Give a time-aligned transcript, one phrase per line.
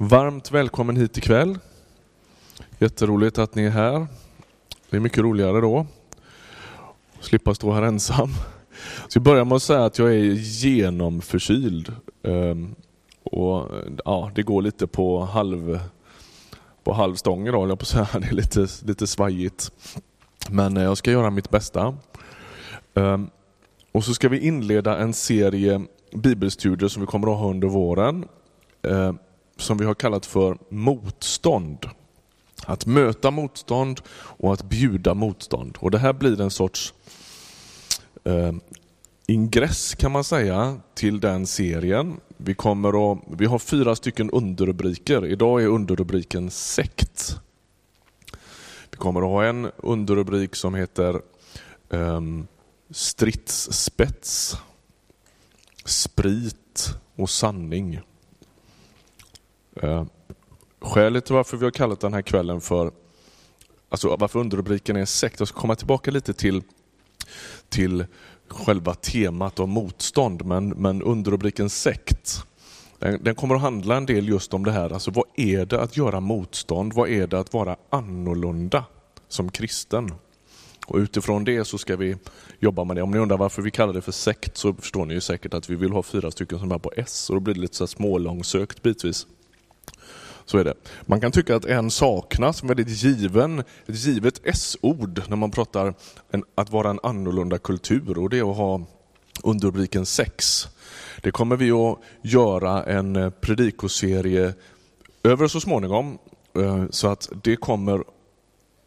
[0.00, 1.58] Varmt välkommen hit ikväll.
[2.78, 4.06] Jätteroligt att ni är här.
[4.90, 5.86] Det är mycket roligare då.
[7.20, 8.28] Slippa stå här ensam.
[9.08, 11.92] Så jag börjar med att säga att jag är genomförkyld.
[12.22, 12.74] Ehm,
[13.22, 13.70] och
[14.04, 15.80] ja, Det går lite på halv
[16.84, 18.08] på halvstång idag, jag på säga.
[18.20, 19.72] Det är lite, lite svajigt.
[20.50, 21.96] Men eh, jag ska göra mitt bästa.
[22.94, 23.30] Ehm,
[23.92, 25.84] och så ska vi inleda en serie
[26.14, 28.28] bibelstudier som vi kommer att ha under våren.
[28.82, 29.18] Ehm,
[29.58, 31.86] som vi har kallat för motstånd.
[32.66, 35.78] Att möta motstånd och att bjuda motstånd.
[35.80, 36.94] Och Det här blir en sorts
[38.24, 38.52] eh,
[39.26, 42.20] ingress kan man säga till den serien.
[42.36, 45.26] Vi, kommer att, vi har fyra stycken underrubriker.
[45.26, 47.36] Idag är underrubriken sekt.
[48.90, 51.20] Vi kommer att ha en underrubrik som heter
[51.90, 52.20] eh,
[52.90, 54.56] stridsspets,
[55.84, 58.00] sprit och sanning.
[59.82, 60.04] Eh,
[60.80, 62.90] skälet till varför vi har kallat den här kvällen för,
[63.88, 66.62] alltså varför underrubriken är sekt, jag ska komma tillbaka lite till,
[67.68, 68.06] till
[68.48, 72.44] själva temat om motstånd, men, men underrubriken sekt,
[72.98, 75.80] den, den, kommer att handla en del just om det här, alltså vad är det
[75.80, 76.92] att göra motstånd?
[76.92, 78.84] Vad är det att vara annorlunda
[79.28, 80.14] som kristen?
[80.86, 82.16] Och utifrån det så ska vi
[82.58, 83.02] jobba med det.
[83.02, 85.70] Om ni undrar varför vi kallar det för sekt så förstår ni ju säkert att
[85.70, 87.86] vi vill ha fyra stycken som är på S och då blir det lite så
[87.86, 89.26] smålångsökt bitvis.
[90.48, 90.74] Så är det.
[91.02, 95.94] Man kan tycka att en saknas, väldigt given, ett givet S-ord när man pratar
[96.30, 98.80] en, att vara en annorlunda kultur och det är att ha
[99.42, 100.68] underrubriken sex.
[101.22, 104.54] Det kommer vi att göra en eh, predikoserie
[105.22, 106.18] över så småningom
[106.56, 108.04] eh, så att det kommer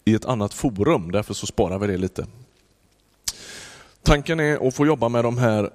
[0.05, 2.25] i ett annat forum, därför så sparar vi det lite.
[4.03, 5.69] Tanken är att få jobba med de här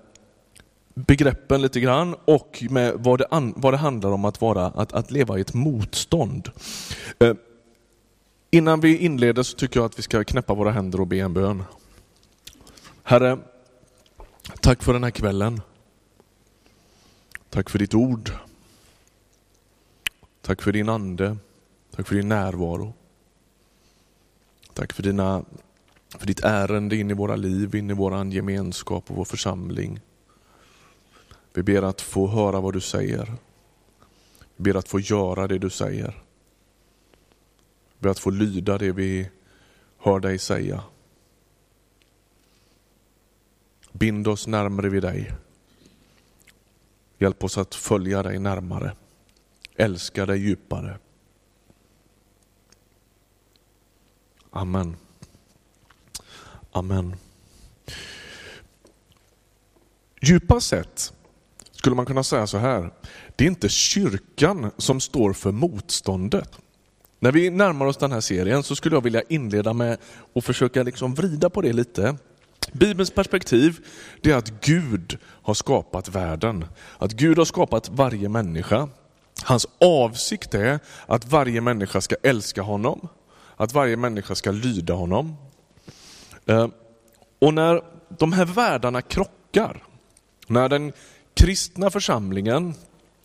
[0.96, 4.92] begreppen lite grann och med vad det, an, vad det handlar om att, vara, att,
[4.92, 6.50] att leva i ett motstånd.
[7.18, 7.34] Eh,
[8.50, 11.34] innan vi inleder så tycker jag att vi ska knäppa våra händer och be en
[11.34, 11.64] bön.
[13.02, 13.38] Herre,
[14.60, 15.60] tack för den här kvällen.
[17.50, 18.30] Tack för ditt ord.
[20.42, 21.36] Tack för din ande.
[21.96, 22.94] Tack för din närvaro.
[24.72, 25.44] Tack för, dina,
[26.18, 30.00] för ditt ärende in i våra liv, in i vår gemenskap och vår församling.
[31.56, 33.32] Vi ber att få höra vad du säger.
[34.56, 36.22] Vi ber att få göra det du säger.
[37.92, 39.30] Vi ber att få lyda det vi
[39.98, 40.84] hör dig säga.
[43.92, 45.32] Bind oss närmare vid dig.
[47.18, 48.96] Hjälp oss att följa dig närmare.
[49.74, 50.98] Älska dig djupare.
[54.50, 54.96] Amen.
[56.72, 57.16] Amen.
[60.20, 61.12] Djupast sett
[61.86, 62.90] skulle man kunna säga så här.
[63.36, 66.58] Det är inte kyrkan som står för motståndet.
[67.20, 69.98] När vi närmar oss den här serien så skulle jag vilja inleda med
[70.34, 72.16] att försöka liksom vrida på det lite.
[72.72, 73.86] Bibelns perspektiv
[74.20, 76.64] det är att Gud har skapat världen.
[76.98, 78.88] Att Gud har skapat varje människa.
[79.44, 83.08] Hans avsikt är att varje människa ska älska honom.
[83.56, 85.36] Att varje människa ska lyda honom.
[86.46, 86.68] Eh,
[87.38, 87.82] och när
[88.18, 89.82] de här världarna krockar,
[90.46, 90.92] när den
[91.36, 92.74] kristna församlingen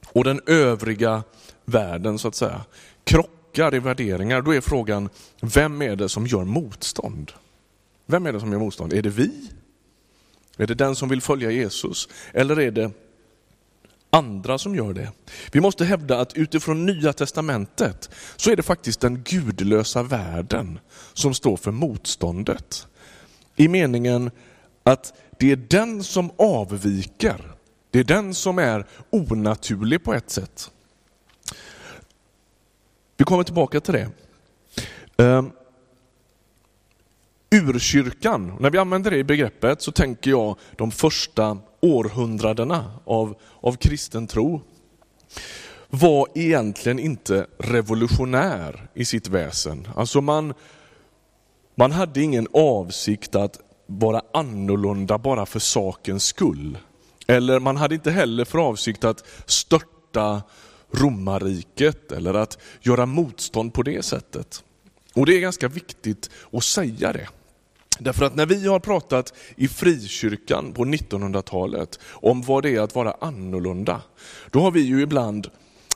[0.08, 1.24] och den övriga
[1.66, 2.66] världen så att säga
[3.04, 5.10] krockar i värderingar, då är frågan,
[5.42, 7.32] vem är det som gör motstånd?
[8.06, 8.94] Vem är det som gör motstånd?
[8.94, 9.32] Är det vi?
[10.58, 12.10] Är det den som vill följa Jesus?
[12.34, 12.92] Eller är det
[14.10, 15.12] andra som gör det?
[15.52, 20.80] Vi måste hävda att utifrån nya testamentet så är det faktiskt den gudlösa världen
[21.14, 22.88] som står för motståndet.
[23.56, 24.32] I meningen
[24.84, 27.52] att det är den som avviker
[27.92, 30.72] det är den som är onaturlig på ett sätt.
[33.18, 34.10] Vi kommer tillbaka till det.
[35.18, 35.52] Ehm,
[37.52, 44.28] urkyrkan, när vi använder det begreppet så tänker jag de första århundradena av, av kristen
[44.28, 44.62] tro
[45.90, 49.88] var egentligen inte revolutionär i sitt väsen.
[49.96, 50.54] Alltså man,
[51.76, 56.78] man hade ingen avsikt att vara annorlunda bara för sakens skull.
[57.28, 60.42] Eller man hade inte heller för avsikt att störta
[60.92, 64.64] romarriket eller att göra motstånd på det sättet.
[65.14, 67.28] Och det är ganska viktigt att säga det.
[68.00, 72.96] Därför att när vi har pratat i frikyrkan på 1900-talet om vad det är att
[72.96, 74.02] vara annorlunda,
[74.52, 75.50] då har vi ju ibland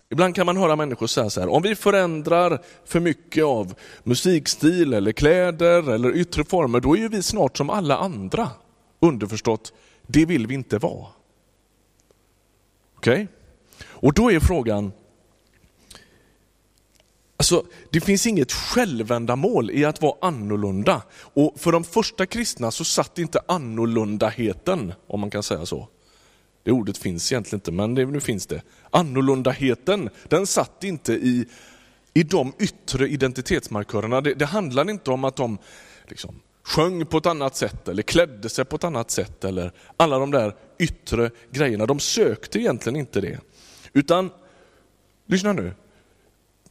[0.09, 3.73] Ibland kan man höra människor säga så här, om vi förändrar för mycket av
[4.03, 8.49] musikstil eller kläder eller yttre former, då är ju vi snart som alla andra.
[8.99, 9.73] Underförstått,
[10.07, 11.07] det vill vi inte vara.
[12.95, 13.13] Okej?
[13.13, 13.27] Okay?
[13.81, 14.91] Och då är frågan,
[17.37, 21.01] Alltså, det finns inget självändamål i att vara annorlunda.
[21.15, 25.87] Och för de första kristna så satt inte annorlundaheten, om man kan säga så.
[26.63, 28.61] Det ordet finns egentligen inte, men det, nu finns det.
[28.89, 31.45] Annorlundaheten, den satt inte i,
[32.13, 34.21] i de yttre identitetsmarkörerna.
[34.21, 35.57] Det, det handlar inte om att de
[36.07, 40.19] liksom, sjöng på ett annat sätt eller klädde sig på ett annat sätt eller alla
[40.19, 41.85] de där yttre grejerna.
[41.85, 43.39] De sökte egentligen inte det.
[43.93, 44.29] Utan,
[45.25, 45.73] lyssna nu,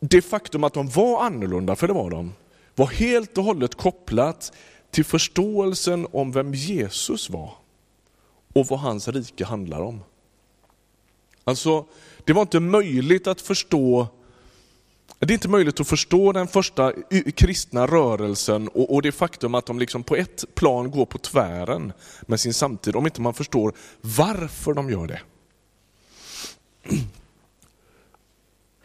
[0.00, 2.32] det faktum att de var annorlunda, för det var de,
[2.74, 4.52] var helt och hållet kopplat
[4.90, 7.54] till förståelsen om vem Jesus var
[8.52, 10.00] och vad hans rike handlar om.
[11.44, 11.84] Alltså,
[12.24, 14.08] det var inte möjligt att förstå
[15.18, 16.92] det är inte möjligt att förstå den första
[17.34, 21.92] kristna rörelsen och, och det faktum att de liksom på ett plan går på tvären
[22.22, 25.20] med sin samtid, om inte man förstår varför de gör det.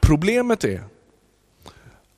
[0.02, 0.84] Problemet är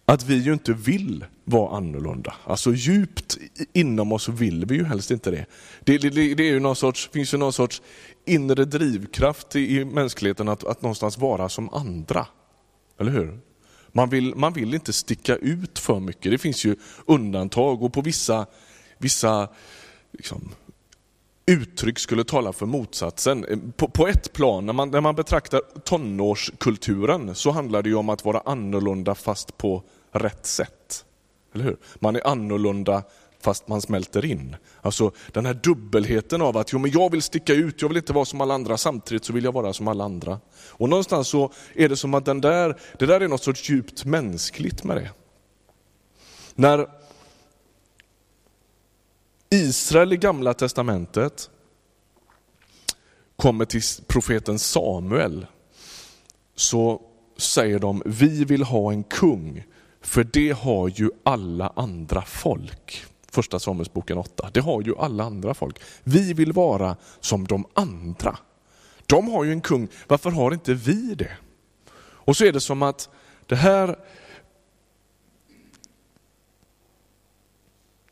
[0.05, 2.33] att vi ju inte vill vara annorlunda.
[2.45, 3.37] Alltså djupt
[3.73, 5.45] inom oss vill vi ju helst inte det.
[5.83, 7.81] Det, det, det är ju någon sorts, finns ju någon sorts
[8.25, 12.27] inre drivkraft i, i mänskligheten att, att någonstans vara som andra.
[12.99, 13.39] Eller hur?
[13.91, 16.31] Man vill, man vill inte sticka ut för mycket.
[16.31, 18.45] Det finns ju undantag och på vissa,
[18.97, 19.47] vissa
[20.11, 20.51] liksom,
[21.45, 23.71] uttryck skulle tala för motsatsen.
[23.77, 28.09] På, på ett plan, när man, när man betraktar tonårskulturen så handlar det ju om
[28.09, 31.05] att vara annorlunda fast på rätt sätt.
[31.53, 31.77] Eller hur?
[31.99, 33.03] Man är annorlunda
[33.41, 34.55] fast man smälter in.
[34.81, 38.13] Alltså den här dubbelheten av att jo, men jag vill sticka ut, jag vill inte
[38.13, 40.39] vara som alla andra, samtidigt så vill jag vara som alla andra.
[40.69, 44.05] Och någonstans så är det som att den där, det där är något sorts djupt
[44.05, 45.11] mänskligt med det.
[46.55, 46.88] När
[49.49, 51.49] Israel i gamla testamentet
[53.35, 55.45] kommer till profeten Samuel
[56.55, 57.01] så
[57.38, 59.63] säger de, vi vill ha en kung,
[60.01, 63.05] för det har ju alla andra folk.
[63.31, 64.49] Första Samuelsboken 8.
[64.53, 65.79] Det har ju alla andra folk.
[66.03, 68.37] Vi vill vara som de andra.
[69.05, 71.31] De har ju en kung, varför har inte vi det?
[72.01, 73.09] Och så är det som att
[73.45, 73.95] det här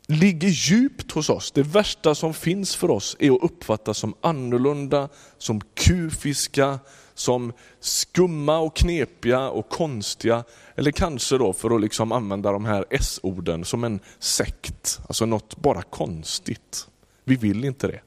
[0.06, 1.52] ligger djupt hos oss.
[1.52, 5.08] Det värsta som finns för oss är att uppfattas som annorlunda,
[5.38, 6.78] som kufiska,
[7.20, 10.44] som skumma och knepiga och konstiga.
[10.74, 15.56] Eller kanske då för att liksom använda de här S-orden som en sekt, alltså något
[15.56, 16.86] bara konstigt.
[17.24, 18.00] Vi vill inte det.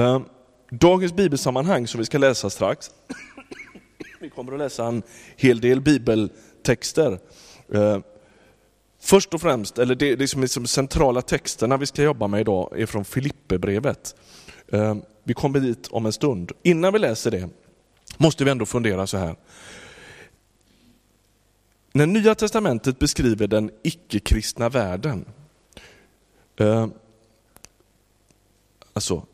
[0.00, 0.24] Ehm,
[0.70, 2.90] dagens bibelsammanhang som vi ska läsa strax,
[4.20, 5.02] vi kommer att läsa en
[5.36, 7.18] hel del bibeltexter.
[7.74, 8.02] Ehm,
[9.00, 12.40] först och främst, eller det, det som är de centrala texterna vi ska jobba med
[12.40, 14.14] idag är från Filipperbrevet.
[14.72, 16.52] Ehm, vi kommer dit om en stund.
[16.62, 17.48] Innan vi läser det
[18.16, 19.36] måste vi ändå fundera så här.
[21.92, 25.24] När Nya Testamentet beskriver den icke-kristna världen,
[26.56, 26.86] eh,
[28.92, 29.26] alltså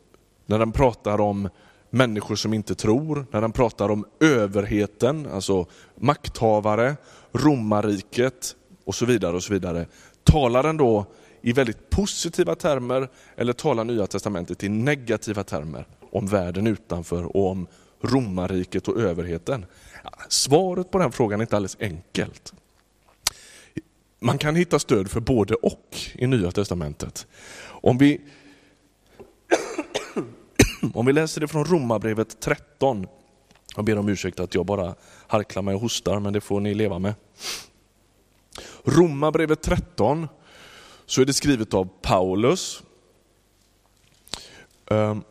[0.46, 1.48] när den pratar om
[1.90, 5.66] människor som inte tror, när den pratar om överheten, alltså
[5.96, 6.96] makthavare,
[7.32, 9.36] romarriket och så vidare.
[9.36, 9.86] och så vidare.
[10.24, 11.06] Talar den då
[11.42, 17.50] i väldigt positiva termer eller talar Nya Testamentet i negativa termer om världen utanför och
[17.50, 17.66] om
[18.00, 19.66] romarriket och överheten?
[20.28, 22.52] Svaret på den frågan är inte alldeles enkelt.
[24.20, 27.26] Man kan hitta stöd för både och i Nya Testamentet.
[27.64, 28.20] Om vi,
[30.94, 33.06] om vi läser det från Romarbrevet 13,
[33.76, 34.94] jag ber om ursäkt att jag bara
[35.26, 37.14] harklar mig och hostar, men det får ni leva med.
[38.84, 40.28] Romarbrevet 13
[41.06, 42.82] så är det skrivet av Paulus.
[44.90, 45.22] Ehm,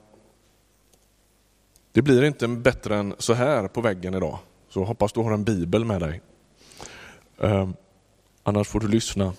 [1.92, 5.44] det blir inte bättre än så här på väggen idag, så hoppas du har en
[5.44, 6.22] bibel med dig.
[7.40, 7.74] Ehm,
[8.44, 9.34] annars får du lyssna.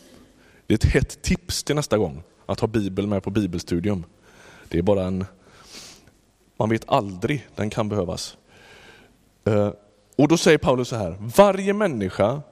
[0.67, 4.05] Det är ett hett tips till nästa gång, att ha bibel med på bibelstudium.
[4.69, 5.25] Det är bara en,
[6.57, 8.37] man vet aldrig, den kan behövas.
[9.45, 9.73] Ehm,
[10.17, 12.43] och då säger Paulus så här, varje människa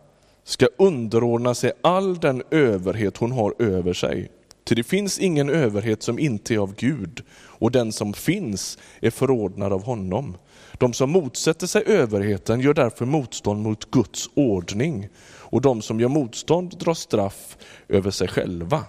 [0.44, 4.30] ska underordna sig all den överhet hon har över sig.
[4.64, 9.10] Ty det finns ingen överhet som inte är av Gud, och den som finns är
[9.10, 10.36] förordnad av honom.
[10.78, 16.08] De som motsätter sig överheten gör därför motstånd mot Guds ordning, och de som gör
[16.08, 17.56] motstånd drar straff
[17.88, 18.84] över sig själva.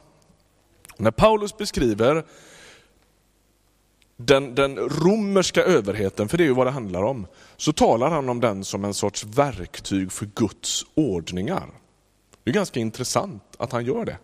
[0.98, 2.24] När Paulus beskriver
[4.26, 8.30] den, den romerska överheten, för det är ju vad det handlar om, så talar han
[8.30, 11.68] om den som en sorts verktyg för Guds ordningar.
[12.44, 14.18] Det är ganska intressant att han gör det.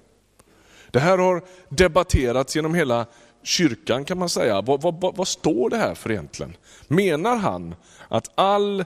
[0.92, 3.06] Det här har debatterats genom hela
[3.44, 4.62] kyrkan kan man säga.
[4.62, 6.56] Vad, vad, vad står det här för egentligen?
[6.88, 7.76] Menar han
[8.08, 8.86] att all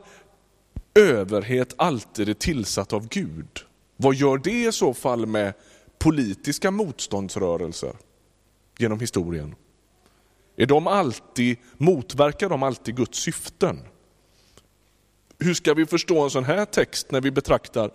[0.95, 3.59] överhet alltid är tillsatt av Gud,
[3.97, 5.53] vad gör det i så fall med
[5.97, 7.95] politiska motståndsrörelser
[8.77, 9.55] genom historien?
[10.55, 13.79] Är de alltid, motverkar de alltid Guds syften?
[15.39, 17.91] Hur ska vi förstå en sån här text när vi betraktar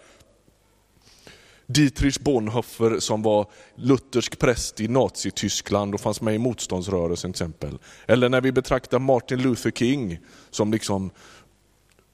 [1.66, 7.78] Dietrich Bonhoeffer som var luthersk präst i Nazityskland och fanns med i motståndsrörelsen till exempel.
[8.06, 10.18] Eller när vi betraktar Martin Luther King
[10.50, 11.10] som liksom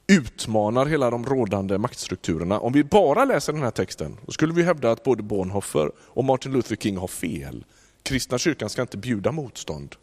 [0.06, 2.60] utmanar hela de rådande maktstrukturerna.
[2.60, 6.24] Om vi bara läser den här texten, då skulle vi hävda att både Bonhoeffer och
[6.24, 7.64] Martin Luther King har fel.
[8.02, 9.96] Kristna kyrkan ska inte bjuda motstånd.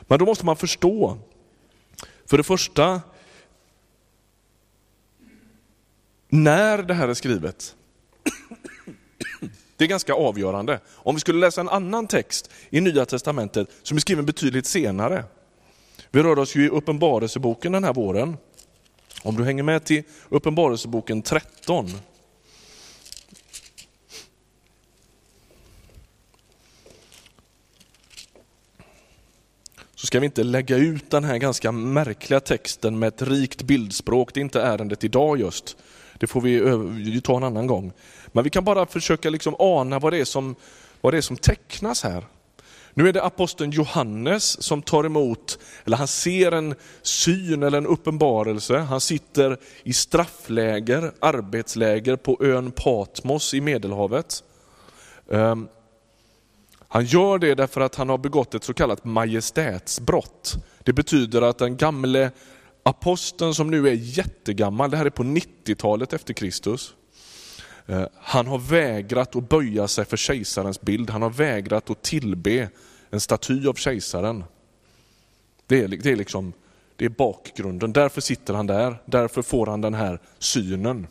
[0.00, 1.18] Men då måste man förstå,
[2.26, 3.00] för det första,
[6.28, 7.74] när det här är skrivet.
[9.76, 10.80] Det är ganska avgörande.
[10.88, 15.24] Om vi skulle läsa en annan text i Nya Testamentet som är skriven betydligt senare.
[16.10, 18.36] Vi rör oss ju i Uppenbarelseboken den här våren.
[19.22, 21.88] Om du hänger med till Uppenbarelseboken 13.
[30.00, 34.34] Så ska vi inte lägga ut den här ganska märkliga texten med ett rikt bildspråk.
[34.34, 35.76] Det är inte ärendet idag just.
[36.18, 37.92] Det får vi ta en annan gång.
[38.26, 40.54] Men vi kan bara försöka liksom ana vad det, är som,
[41.00, 42.24] vad det är som tecknas här.
[42.94, 47.86] Nu är det aposteln Johannes som tar emot, eller han ser en syn eller en
[47.86, 48.78] uppenbarelse.
[48.78, 54.42] Han sitter i straffläger, arbetsläger på ön Patmos i Medelhavet.
[55.32, 55.68] Ehm,
[56.92, 60.56] han gör det därför att han har begått ett så kallat majestätsbrott.
[60.78, 62.30] Det betyder att den gamle
[62.82, 66.94] aposteln som nu är jättegammal, det här är på 90-talet efter Kristus,
[67.86, 72.68] eh, han har vägrat att böja sig för kejsarens bild, han har vägrat att tillbe
[73.10, 74.44] en staty av kejsaren.
[75.66, 76.52] Det är, det är, liksom,
[76.96, 81.06] det är bakgrunden, därför sitter han där, därför får han den här synen.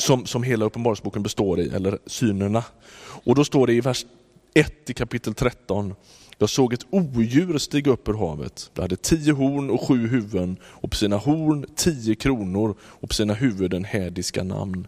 [0.00, 2.64] Som, som hela Uppenbarelseboken består i, eller synerna.
[3.24, 4.06] Och då står det i vers
[4.54, 5.94] 1 i kapitel 13,
[6.38, 8.70] jag såg ett odjur stiga upp ur havet.
[8.74, 13.14] Det hade tio horn och sju huvuden och på sina horn tio kronor och på
[13.14, 14.86] sina huvuden hädiska namn.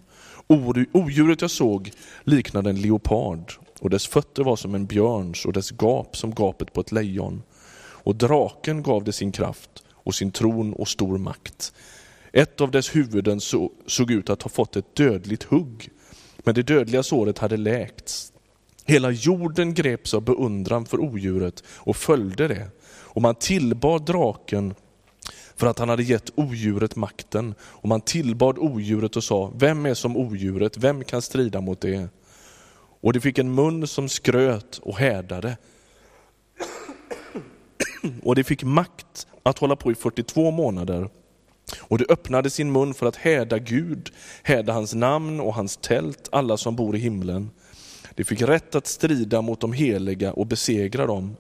[0.93, 1.93] Odjuret jag såg
[2.25, 6.73] liknade en leopard och dess fötter var som en björns och dess gap som gapet
[6.73, 7.43] på ett lejon.
[7.79, 11.73] Och draken gav det sin kraft och sin tron och stor makt.
[12.33, 13.41] Ett av dess huvuden
[13.87, 15.91] såg ut att ha fått ett dödligt hugg,
[16.39, 18.33] men det dödliga såret hade läkts.
[18.85, 22.71] Hela jorden greps av beundran för odjuret och följde det.
[22.85, 24.75] Och man tillbad draken
[25.57, 27.55] för att han hade gett odjuret makten.
[27.63, 30.77] Och man tillbad odjuret och sa, vem är som odjuret?
[30.77, 32.09] Vem kan strida mot det?
[33.01, 35.57] Och det fick en mun som skröt och härdade.
[38.23, 41.09] Och det fick makt att hålla på i 42 månader.
[41.79, 44.11] Och de öppnade sin mun för att häda Gud,
[44.43, 47.51] häda hans namn och hans tält, alla som bor i himlen.
[48.15, 51.37] De fick rätt att strida mot de heliga och besegra dem.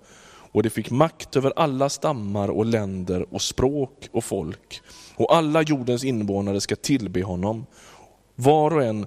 [0.52, 4.80] Och de fick makt över alla stammar och länder och språk och folk.
[5.14, 7.66] Och alla jordens invånare ska tillbe honom.
[8.34, 9.06] Var och en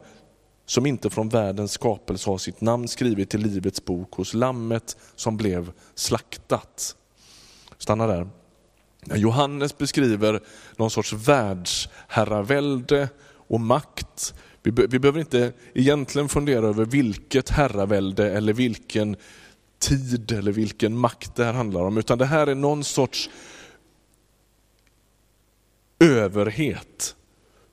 [0.65, 5.38] som inte från världens skapelse har sitt namn skrivet i Livets bok hos Lammet som
[5.38, 6.95] blev slaktat.
[7.77, 8.29] Stanna där.
[9.14, 10.40] Johannes beskriver
[10.76, 13.10] någon sorts världsherravälde
[13.48, 14.34] och makt
[14.66, 19.16] vi, be, vi behöver inte egentligen fundera över vilket herravälde eller vilken
[19.80, 23.30] tid eller vilken makt det här handlar om, utan det här är någon sorts
[26.00, 27.16] överhet.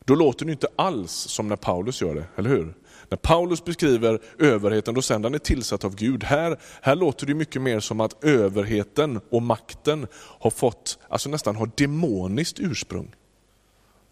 [0.04, 2.74] Då låter det inte alls som när Paulus gör det, eller hur?
[3.12, 6.24] När Paulus beskriver överheten, då säger han är tillsatt av Gud.
[6.24, 11.56] Här, här låter det mycket mer som att överheten och makten har fått, alltså nästan
[11.56, 13.14] har demoniskt ursprung.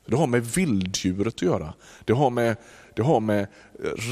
[0.07, 1.75] Det har med vilddjuret att göra.
[2.05, 2.57] Det har med,
[2.97, 3.47] det har med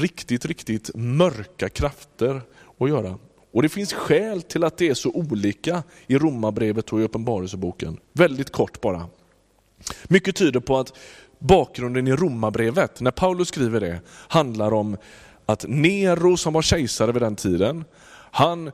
[0.01, 2.41] riktigt, riktigt mörka krafter
[2.79, 3.17] att göra.
[3.53, 7.97] Och det finns skäl till att det är så olika i Romarbrevet och i Uppenbarelseboken.
[8.13, 9.07] Väldigt kort bara.
[10.03, 10.93] Mycket tyder på att
[11.39, 14.97] bakgrunden i Romarbrevet, när Paulus skriver det, handlar om
[15.45, 17.85] att Nero som var kejsare vid den tiden,
[18.31, 18.71] han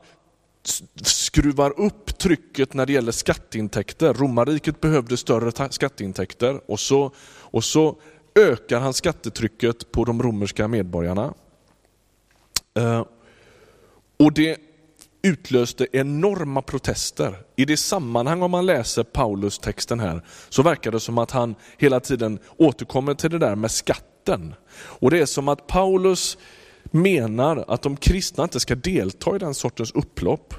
[1.02, 4.14] skruvar upp trycket när det gäller skatteintäkter.
[4.14, 7.96] Romarriket behövde större skatteintäkter och så, och så
[8.34, 11.34] ökar han skattetrycket på de romerska medborgarna.
[12.74, 13.04] Eh,
[14.16, 14.58] och det
[15.22, 17.38] utlöste enorma protester.
[17.56, 21.54] I det sammanhang om man läser Paulus texten här så verkar det som att han
[21.78, 24.54] hela tiden återkommer till det där med skatten.
[24.76, 26.38] Och det är som att Paulus
[26.82, 30.54] menar att de kristna inte ska delta i den sortens upplopp.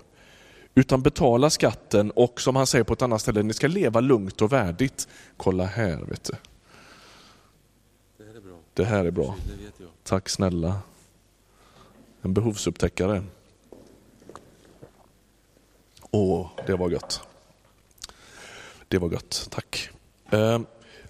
[0.76, 4.42] utan betala skatten och som han säger på ett annat ställe, ni ska leva lugnt
[4.42, 5.08] och värdigt.
[5.38, 6.34] Kolla här, vet du.
[8.18, 8.56] Det här är bra.
[8.74, 9.36] Det här är bra.
[10.04, 10.80] Tack snälla.
[12.22, 13.24] En behovsupptäckare.
[16.12, 17.22] Åh, det var gött.
[18.88, 19.90] Det var gött, tack.
[20.32, 20.60] Eh,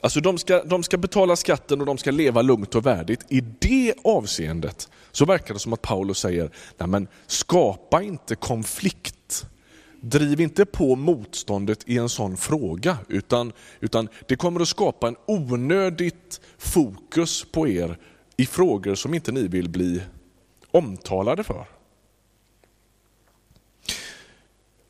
[0.01, 3.25] Alltså de ska, de ska betala skatten och de ska leva lugnt och värdigt.
[3.29, 9.45] I det avseendet så verkar det som att Paulus säger, nej men skapa inte konflikt.
[10.01, 15.15] Driv inte på motståndet i en sån fråga, utan, utan det kommer att skapa en
[15.25, 17.97] onödigt fokus på er
[18.37, 20.01] i frågor som inte ni vill bli
[20.71, 21.65] omtalade för.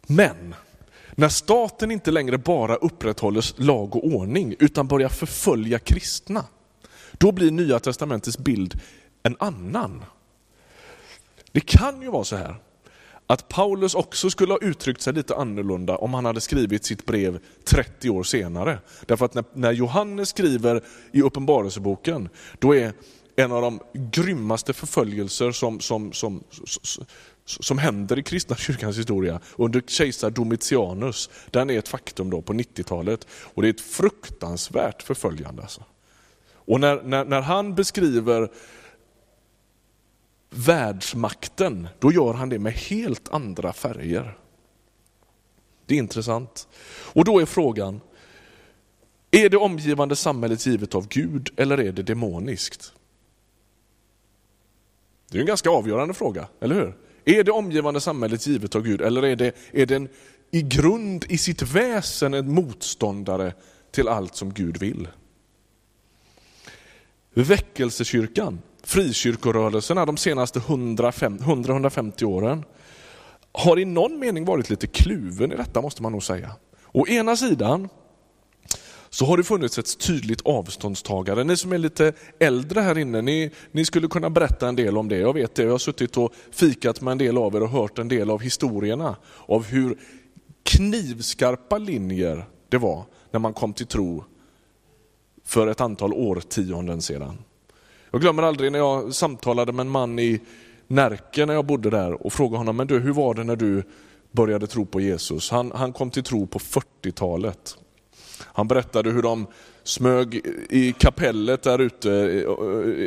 [0.07, 0.55] Men
[1.15, 6.45] när staten inte längre bara upprätthåller lag och ordning utan börjar förfölja kristna,
[7.11, 8.79] då blir Nya Testamentets bild
[9.23, 10.05] en annan.
[11.51, 12.55] Det kan ju vara så här
[13.27, 17.39] att Paulus också skulle ha uttryckt sig lite annorlunda om han hade skrivit sitt brev
[17.63, 18.79] 30 år senare.
[19.05, 22.93] Därför att när, när Johannes skriver i Uppenbarelseboken, då är
[23.35, 26.43] en av de grymmaste förföljelser som, som, som,
[27.47, 31.29] som, händer i kristna kyrkans historia under kejsar Domitianus.
[31.51, 35.61] Den är ett faktum då på 90-talet och det är ett fruktansvärt förföljande.
[35.61, 35.83] Alltså.
[36.53, 38.51] Och när, när, när han beskriver
[40.49, 44.37] världsmakten, då gör han det med helt andra färger.
[45.85, 46.67] Det är intressant.
[47.13, 48.01] Och då är frågan,
[49.31, 52.93] är det omgivande samhället givet av Gud eller är det demoniskt?
[55.31, 56.93] Det är en ganska avgörande fråga, eller hur?
[57.27, 60.09] Är det omgivande samhället givet av Gud eller är det, är den
[60.51, 63.53] i grund, i sitt väsen, en motståndare
[63.91, 65.07] till allt som Gud vill?
[67.33, 72.63] Väckelsekyrkan, frikyrkorörelserna de senaste 100-150 åren
[73.51, 76.51] har i någon mening varit lite kluven i detta måste man nog säga.
[76.91, 77.89] Å ena sidan
[79.17, 81.43] så har det funnits ett tydligt avståndstagande.
[81.43, 85.09] Ni som är lite äldre här inne, ni, ni skulle kunna berätta en del om
[85.09, 85.17] det.
[85.17, 87.99] Jag vet det, jag har suttit och fikat med en del av er och hört
[87.99, 89.15] en del av historierna
[89.45, 89.97] av hur
[90.63, 94.23] knivskarpa linjer det var när man kom till tro
[95.45, 97.37] för ett antal årtionden sedan.
[98.11, 100.41] Jag glömmer aldrig när jag samtalade med en man i
[100.87, 103.83] Närke när jag bodde där och frågade honom, men du, hur var det när du
[104.31, 105.51] började tro på Jesus?
[105.51, 107.77] Han, han kom till tro på 40-talet.
[108.43, 109.47] Han berättade hur de
[109.83, 110.35] smög
[110.69, 112.09] i kapellet där ute,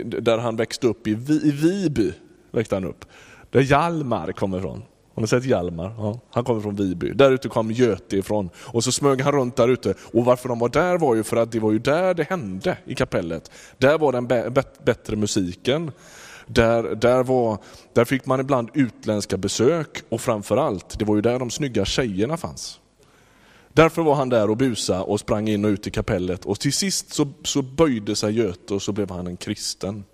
[0.04, 2.12] där han växte upp i, i Viby.
[2.50, 3.04] Växte han upp.
[3.50, 4.82] Där Hjalmar kommer ifrån.
[5.14, 5.94] Har ni sett Hjalmar?
[5.98, 7.12] Ja, han kommer från Viby.
[7.12, 8.50] Där ute kom Göte ifrån.
[8.56, 9.94] Och så smög han runt där ute.
[10.12, 12.78] Och varför de var där var ju för att det var ju där det hände
[12.84, 13.50] i kapellet.
[13.78, 14.26] Där var den
[14.84, 15.90] bättre musiken.
[16.46, 17.58] Där, där, var,
[17.92, 22.36] där fick man ibland utländska besök och framförallt, det var ju där de snygga tjejerna
[22.36, 22.80] fanns.
[23.72, 26.72] Därför var han där och busa och sprang in och ut i kapellet och till
[26.72, 30.04] sist så, så böjde sig Göte och så blev han en kristen.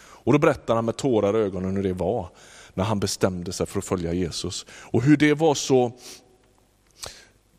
[0.00, 2.28] Och då berättar han med tårar i ögonen hur det var
[2.74, 4.66] när han bestämde sig för att följa Jesus.
[4.70, 5.92] Och hur det var så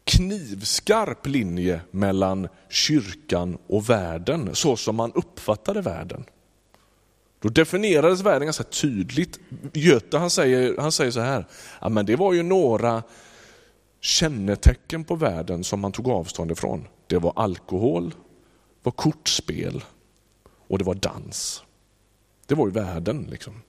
[0.04, 6.26] knivskarp linje mellan kyrkan och världen, så som man uppfattade världen.
[7.42, 9.40] Då definierades världen ganska tydligt.
[9.74, 11.46] Göte han säger, han säger så här,
[11.82, 13.04] ja, men det var ju några
[14.00, 16.88] kännetecken på världen som man tog avstånd ifrån.
[17.08, 18.14] Det var alkohol,
[18.84, 19.84] var kortspel
[20.68, 21.64] och det var dans.
[22.46, 23.62] Det var ju världen liksom,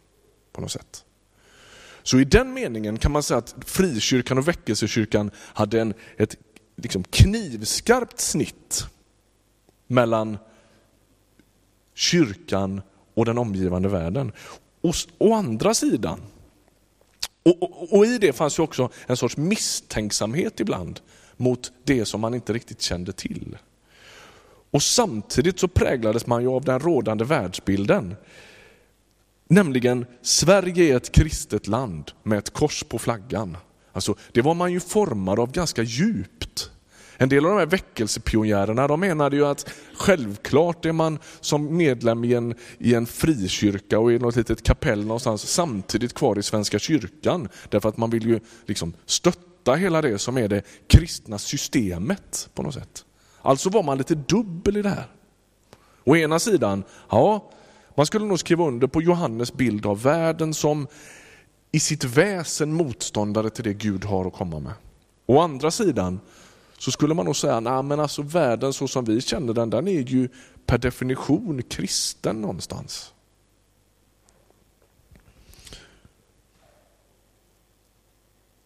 [0.52, 1.04] på något sätt.
[2.02, 6.36] Så i den meningen kan man säga att frikyrkan och väckelsekyrkan hade en, ett
[6.76, 8.86] liksom knivskarpt snitt
[9.86, 10.38] mellan
[11.94, 12.82] kyrkan
[13.14, 14.32] och den omgivande världen.
[14.80, 16.20] Och, å andra sidan
[17.42, 21.00] och, och, och, i det fanns ju också en sorts misstänksamhet ibland
[21.36, 23.58] mot det som man inte riktigt kände till.
[24.70, 28.16] Och samtidigt så präglades man ju av den rådande världsbilden.
[29.48, 33.56] Nämligen, Sverige är ett kristet land med ett kors på flaggan.
[33.92, 36.70] Alltså, det var man ju formad av ganska djupt.
[37.22, 42.24] En del av de här väckelsepionjärerna de menade ju att självklart är man som medlem
[42.24, 46.78] i en, i en frikyrka och i något litet kapell någonstans samtidigt kvar i Svenska
[46.78, 47.48] kyrkan.
[47.68, 52.62] Därför att man vill ju liksom stötta hela det som är det kristna systemet på
[52.62, 53.04] något sätt.
[53.42, 55.06] Alltså var man lite dubbel i det här.
[56.04, 57.50] Å ena sidan, ja,
[57.94, 60.86] man skulle nog skriva under på Johannes bild av världen som
[61.72, 64.72] i sitt väsen motståndare till det Gud har att komma med.
[65.26, 66.20] Å andra sidan
[66.80, 69.88] så skulle man nog säga, nej men alltså världen så som vi känner den, den
[69.88, 70.28] är ju
[70.66, 73.14] per definition kristen någonstans.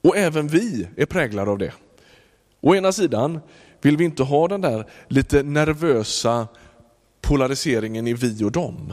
[0.00, 1.72] Och även vi är präglade av det.
[2.60, 3.40] Å ena sidan
[3.80, 6.48] vill vi inte ha den där lite nervösa
[7.20, 8.92] polariseringen i vi och dem.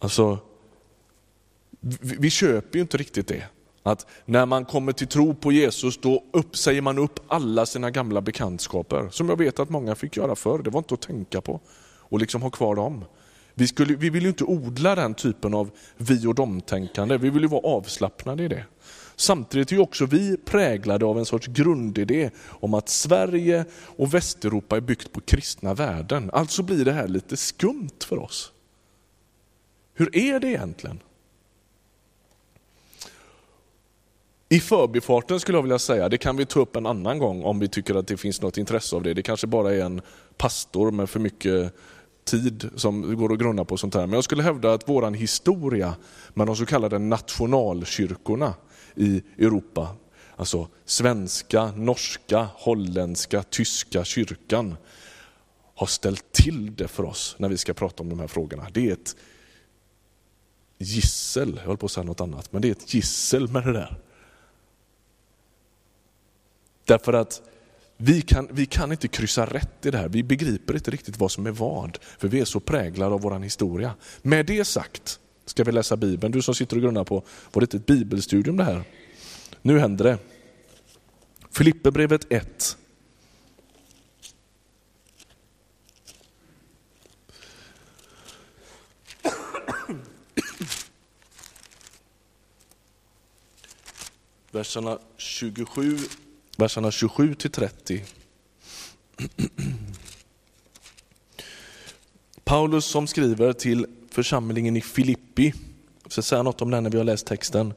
[0.00, 0.38] Alltså,
[1.80, 3.44] vi, vi köper ju inte riktigt det.
[3.86, 7.90] Att när man kommer till tro på Jesus då upp, säger man upp alla sina
[7.90, 9.08] gamla bekantskaper.
[9.10, 11.60] Som jag vet att många fick göra förr, det var inte att tänka på.
[11.98, 13.04] Och liksom ha kvar dem.
[13.54, 17.42] Vi, skulle, vi vill ju inte odla den typen av vi och dem-tänkande, vi vill
[17.42, 18.64] ju vara avslappnade i det.
[19.16, 23.64] Samtidigt är också vi präglade av en sorts grundidé om att Sverige
[23.96, 26.30] och Västeuropa är byggt på kristna värden.
[26.32, 28.52] Alltså blir det här lite skumt för oss.
[29.94, 31.00] Hur är det egentligen?
[34.48, 37.58] I förbifarten skulle jag vilja säga, det kan vi ta upp en annan gång om
[37.58, 39.14] vi tycker att det finns något intresse av det.
[39.14, 40.00] Det kanske bara är en
[40.36, 41.74] pastor med för mycket
[42.24, 44.06] tid som går att grunna på sånt här.
[44.06, 45.94] Men jag skulle hävda att våran historia
[46.34, 48.54] med de så kallade nationalkyrkorna
[48.94, 49.88] i Europa,
[50.36, 54.76] alltså svenska, norska, holländska, tyska kyrkan,
[55.74, 58.66] har ställt till det för oss när vi ska prata om de här frågorna.
[58.72, 59.16] Det är ett
[60.78, 63.72] gissel, jag höll på att säga något annat, men det är ett gissel med det
[63.72, 64.00] där.
[66.84, 67.42] Därför att
[67.96, 71.32] vi kan, vi kan inte kryssa rätt i det här, vi begriper inte riktigt vad
[71.32, 73.94] som är vad, för vi är så präglade av vår historia.
[74.22, 76.32] Med det sagt ska vi läsa Bibeln.
[76.32, 77.14] Du som sitter och grunnar på,
[77.52, 78.84] var det inte ett bibelstudium det här?
[79.62, 80.18] Nu händer det.
[81.50, 82.76] Filipperbrevet 1.
[94.50, 95.98] Verserna 27
[96.58, 98.02] verserna 27 till 30.
[102.44, 105.52] Paulus som skriver till församlingen i Filippi,
[106.02, 107.74] jag ska säga något om den när vi har läst texten.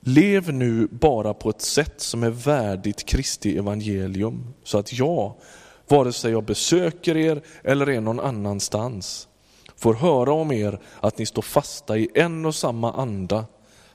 [0.00, 5.34] Lev nu bara på ett sätt som är värdigt Kristi evangelium, så att jag,
[5.88, 9.28] vare sig jag besöker er eller är någon annanstans,
[9.76, 13.46] får höra om er att ni står fasta i en och samma anda,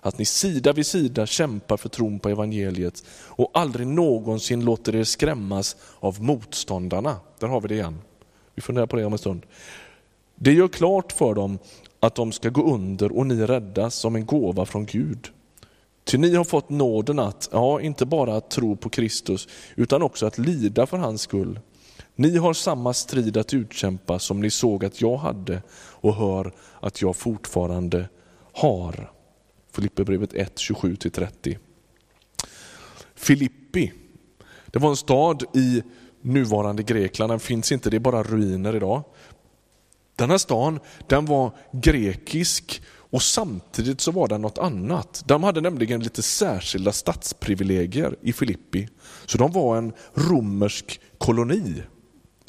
[0.01, 5.03] att ni sida vid sida kämpar för tron på evangeliet och aldrig någonsin låter er
[5.03, 7.15] skrämmas av motståndarna.
[7.39, 8.01] Där har vi det igen.
[8.55, 9.45] Vi funderar på det om en stund.
[10.35, 11.59] Det gör klart för dem
[11.99, 15.29] att de ska gå under och ni räddas som en gåva från Gud.
[16.03, 20.25] Ty ni har fått nåden att, ja, inte bara att tro på Kristus, utan också
[20.25, 21.59] att lida för hans skull.
[22.15, 27.01] Ni har samma strid att utkämpa som ni såg att jag hade och hör att
[27.01, 28.09] jag fortfarande
[28.53, 29.11] har.
[29.71, 31.57] Filipperbrevet 1, 27-30.
[33.15, 33.93] Filippi,
[34.65, 35.83] det var en stad i
[36.21, 39.03] nuvarande Grekland, den finns inte, det är bara ruiner idag.
[40.15, 45.23] Den här stan den var grekisk och samtidigt så var den något annat.
[45.25, 48.87] De hade nämligen lite särskilda stadsprivilegier i Filippi.
[49.25, 51.83] Så de var en romersk koloni.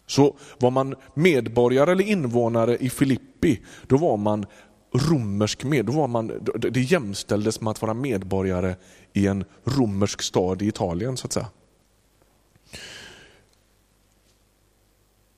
[0.07, 4.47] Så var man medborgare eller invånare i Filippi, då var man
[4.93, 8.75] romersk med, då var man, det jämställdes med att vara medborgare
[9.13, 11.47] i en romersk stad i Italien så att säga.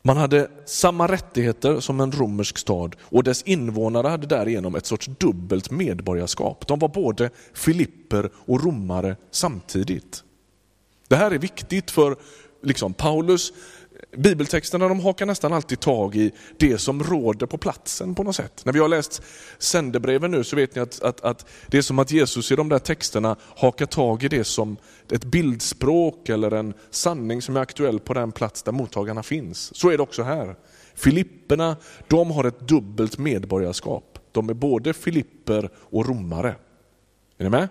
[0.04, 5.06] Man hade samma rättigheter som en romersk stad och dess invånare hade därigenom ett sorts
[5.06, 6.66] dubbelt medborgarskap.
[6.66, 10.24] De var både filipper och romare samtidigt.
[11.08, 12.16] Det här är viktigt för
[12.62, 13.52] liksom, Paulus
[14.16, 18.64] Bibeltexterna de hakar nästan alltid tag i det som råder på platsen på något sätt.
[18.64, 19.22] När vi har läst
[19.58, 22.68] sändebreven nu så vet ni att, att, att det är som att Jesus i de
[22.68, 24.76] där texterna hakar tag i det som
[25.10, 29.76] ett bildspråk eller en sanning som är aktuell på den plats där mottagarna finns.
[29.76, 30.56] Så är det också här.
[30.94, 31.76] Filipperna,
[32.08, 34.18] de har ett dubbelt medborgarskap.
[34.32, 36.54] De är både filipper och romare.
[37.38, 37.68] Är ni med?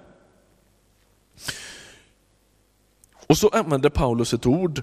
[3.28, 4.82] Och så använder Paulus ett ord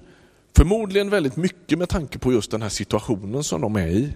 [0.55, 4.13] Förmodligen väldigt mycket med tanke på just den här situationen som de är i.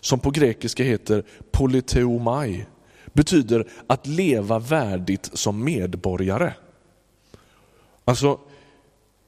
[0.00, 2.66] Som på grekiska heter politeomai.
[3.12, 6.52] Betyder att leva värdigt som medborgare.
[8.04, 8.40] Alltså,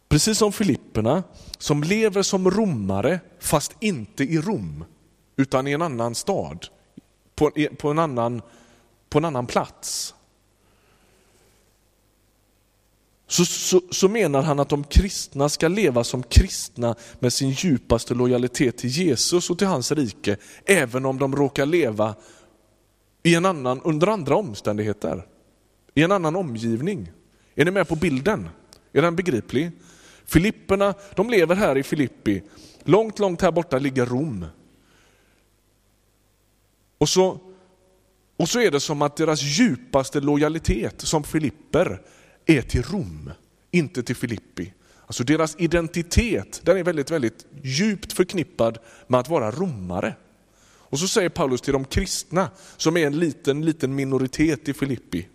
[0.09, 1.23] precis som Filipperna
[1.59, 4.85] som lever som romare fast inte i Rom
[5.37, 6.67] utan i en annan stad.
[7.35, 8.43] På, på, en, annan,
[9.09, 10.15] på en annan plats
[13.33, 18.15] så, så, så, menar han att de kristna ska leva som kristna med sin djupaste
[18.15, 22.15] lojalitet till Jesus och till hans rike, även om de råkar leva
[23.23, 25.27] i en annan, under andra omständigheter,
[25.95, 27.13] i en annan omgivning.
[27.55, 28.49] Är ni med på bilden?
[28.93, 29.71] Är den begriplig?
[30.27, 32.43] Filipperna, de lever här i Filippi.
[32.85, 34.47] Långt, långt här borta ligger Rom.
[36.99, 37.39] Och så,
[38.37, 42.01] och så är det som att deras djupaste lojalitet som filipper
[42.47, 43.31] är till Rom,
[43.71, 44.73] inte till Filippi.
[45.07, 50.17] Alltså deras identitet den är väldigt, väldigt djupt förknippad med att vara romare.
[50.65, 55.29] Och så säger Paulus till de kristna, som är en liten, liten minoritet i Filippi.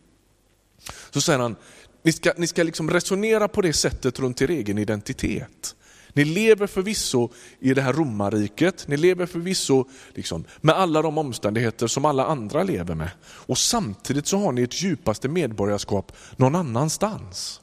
[1.09, 1.55] Så säger han,
[2.03, 5.75] ni ska, ni ska liksom resonera på det sättet runt er egen identitet.
[6.17, 11.87] Ni lever förvisso i det här romarriket, ni lever förvisso liksom med alla de omständigheter
[11.87, 13.09] som alla andra lever med.
[13.23, 17.61] Och samtidigt så har ni ett djupaste medborgarskap någon annanstans.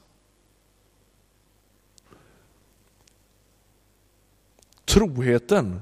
[4.85, 5.81] Troheten,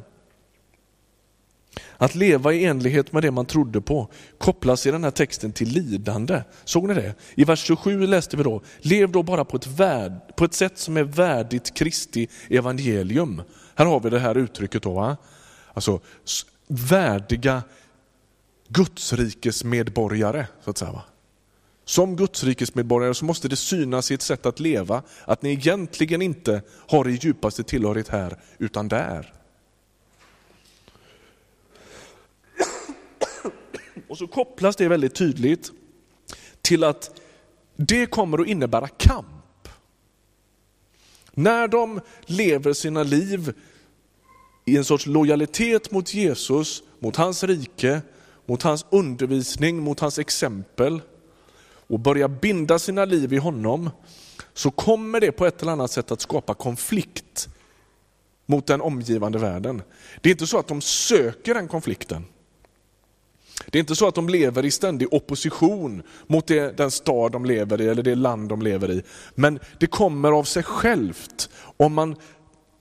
[2.03, 5.69] att leva i enlighet med det man trodde på, kopplas i den här texten till
[5.69, 6.43] lidande.
[6.63, 7.15] Såg ni det?
[7.35, 10.77] I vers 27 läste vi då, lev då bara på ett, värd, på ett sätt
[10.77, 13.41] som är värdigt Kristi evangelium.
[13.75, 14.93] Här har vi det här uttrycket då.
[14.93, 15.17] Va?
[15.73, 15.99] Alltså
[16.67, 17.63] värdiga
[18.67, 20.91] Gudsrikesmedborgare, så att säga.
[20.91, 21.03] Va?
[21.85, 26.61] Som Gudsrikesmedborgare så måste det synas i ett sätt att leva att ni egentligen inte
[26.87, 29.42] har er djupaste tillhörighet här, utan där.
[34.13, 35.71] Och så kopplas det väldigt tydligt
[36.61, 37.19] till att
[37.75, 39.67] det kommer att innebära kamp.
[41.31, 43.53] När de lever sina liv
[44.65, 48.01] i en sorts lojalitet mot Jesus, mot hans rike,
[48.45, 51.01] mot hans undervisning, mot hans exempel
[51.87, 53.89] och börjar binda sina liv i honom,
[54.53, 57.47] så kommer det på ett eller annat sätt att skapa konflikt
[58.45, 59.81] mot den omgivande världen.
[60.21, 62.25] Det är inte så att de söker den konflikten.
[63.65, 67.45] Det är inte så att de lever i ständig opposition mot det, den stad de
[67.45, 69.03] lever i eller det land de lever i.
[69.35, 72.15] Men det kommer av sig självt om man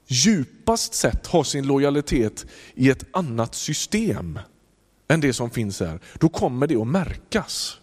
[0.07, 4.39] djupast sett har sin lojalitet i ett annat system
[5.09, 6.01] än det som finns här.
[6.19, 7.79] Då kommer det att märkas.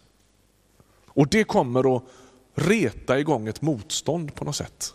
[1.06, 2.04] Och det kommer att
[2.56, 4.94] reta igång ett motstånd på något sätt.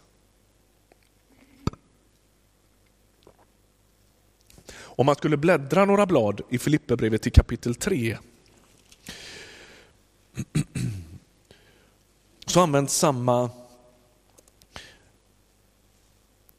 [4.97, 8.19] Om man skulle bläddra några blad i Filipperbrevet till kapitel 3
[12.47, 13.51] så används samma,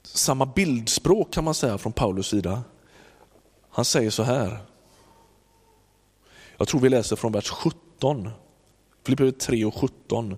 [0.04, 2.64] samma bildspråk kan man säga från Paulus sida.
[3.70, 4.58] Han säger så här.
[6.58, 8.30] Jag tror vi läser från vers 17.
[9.04, 10.38] Filipperbrevet 3 och 17.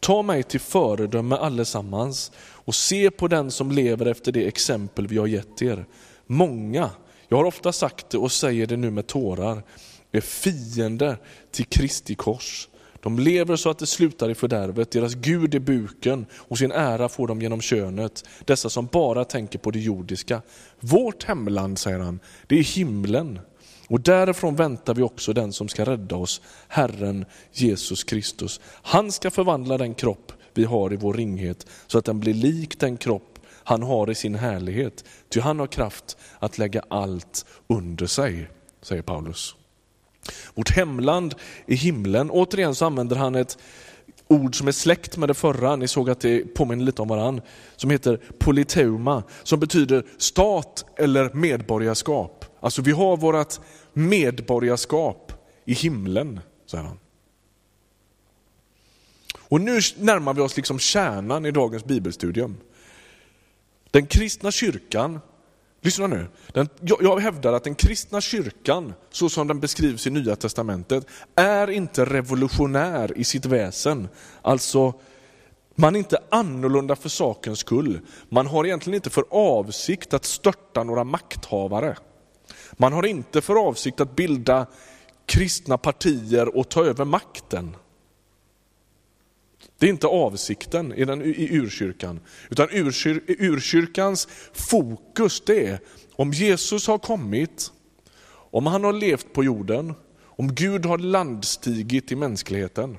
[0.00, 5.18] Ta mig till föredöme allesammans och se på den som lever efter det exempel vi
[5.18, 5.86] har gett er.
[6.26, 6.90] Många
[7.28, 9.62] jag har ofta sagt det och säger det nu med tårar,
[10.12, 11.18] är fiender
[11.50, 12.68] till Kristi kors.
[13.00, 17.08] De lever så att det slutar i fördärvet, deras Gud är buken och sin ära
[17.08, 20.42] får de genom könet, dessa som bara tänker på det jordiska.
[20.80, 23.38] Vårt hemland, säger han, det är himlen.
[23.88, 28.60] Och därifrån väntar vi också den som ska rädda oss, Herren Jesus Kristus.
[28.82, 32.80] Han ska förvandla den kropp vi har i vår ringhet så att den blir lik
[32.80, 33.35] den kropp
[33.66, 35.04] han har i sin härlighet.
[35.28, 38.48] Ty han har kraft att lägga allt under sig,
[38.82, 39.54] säger Paulus.
[40.54, 41.34] Vårt hemland
[41.66, 42.30] är himlen.
[42.30, 43.58] Återigen så använder han ett
[44.28, 47.40] ord som är släkt med det förra, ni såg att det påminner lite om varann,
[47.76, 52.44] som heter politeuma, som betyder stat eller medborgarskap.
[52.60, 53.54] Alltså vi har vårt
[53.92, 55.32] medborgarskap
[55.64, 56.98] i himlen, säger han.
[59.48, 62.56] Och nu närmar vi oss liksom kärnan i dagens bibelstudium.
[63.96, 65.20] Den kristna kyrkan,
[65.80, 70.10] lyssna nu, den, jag, jag hävdar att den kristna kyrkan, så som den beskrivs i
[70.10, 74.08] Nya Testamentet, är inte revolutionär i sitt väsen.
[74.42, 74.94] Alltså,
[75.74, 78.00] man är inte annorlunda för sakens skull.
[78.28, 81.96] Man har egentligen inte för avsikt att störta några makthavare.
[82.72, 84.66] Man har inte för avsikt att bilda
[85.26, 87.76] kristna partier och ta över makten.
[89.78, 92.20] Det är inte avsikten i, den, i urkyrkan.
[92.50, 95.80] Utan urkyr, urkyrkans fokus det är
[96.16, 97.72] om Jesus har kommit,
[98.50, 102.98] om han har levt på jorden, om Gud har landstigit i mänskligheten.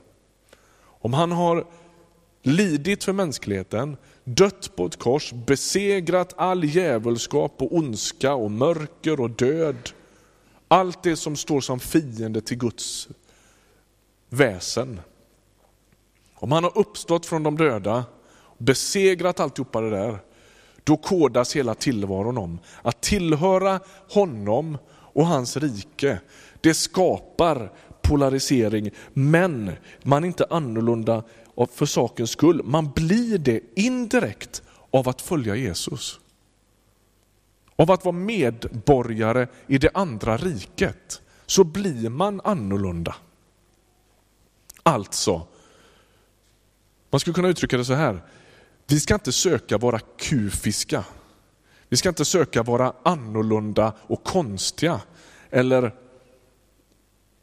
[0.79, 1.65] Om han har
[2.43, 9.29] lidit för mänskligheten, dött på ett kors, besegrat all djävulskap och ondska och mörker och
[9.29, 9.89] död.
[10.67, 13.07] Allt det som står som fiende till Guds
[14.29, 14.99] väsen.
[16.39, 18.05] Om han har uppstått från de döda,
[18.57, 20.17] besegrat alltihopa det där,
[20.83, 26.19] då kodas hela tillvaron om att tillhöra honom och hans rike.
[26.61, 27.71] Det skapar
[28.01, 29.71] polarisering, men
[30.03, 31.23] man är inte annorlunda
[31.71, 32.61] för sakens skull.
[32.63, 36.19] Man blir det indirekt av att följa Jesus.
[37.75, 43.15] Av att vara medborgare i det andra riket så blir man annorlunda.
[44.83, 45.47] Alltså,
[47.09, 48.21] man skulle kunna uttrycka det så här.
[48.87, 51.05] Vi ska inte söka vara kufiska.
[51.89, 55.01] Vi ska inte söka vara annorlunda och konstiga
[55.49, 55.95] eller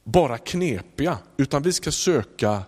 [0.04, 2.62] bara knepiga, utan vi ska söka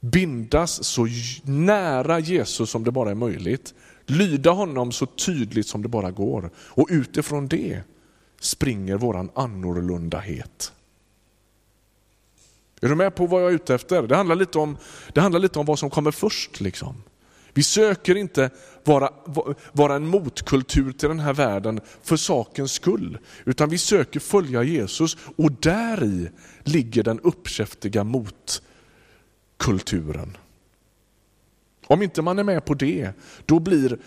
[0.00, 1.08] bindas så
[1.44, 3.74] nära Jesus som det bara är möjligt.
[4.06, 6.50] Lyda honom så tydligt som det bara går.
[6.56, 7.80] Och utifrån det
[8.40, 10.72] springer våran annorlundahet.
[12.82, 14.02] Är du med på vad jag är ute efter?
[14.02, 14.76] Det handlar lite om,
[15.12, 16.60] det handlar lite om vad som kommer först.
[16.60, 17.02] Liksom.
[17.54, 18.50] Vi söker inte
[18.84, 19.10] vara,
[19.72, 25.16] vara en motkultur till den här världen för sakens skull, utan vi söker följa Jesus
[25.36, 26.30] och där i
[26.62, 30.36] ligger den uppkäftiga motkulturen.
[31.86, 33.12] Om inte man är med på det,
[33.46, 33.98] då blir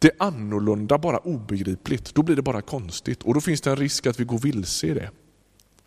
[0.00, 2.14] det annorlunda bara obegripligt.
[2.14, 4.86] Då blir det bara konstigt och då finns det en risk att vi går vilse
[4.86, 5.10] i det.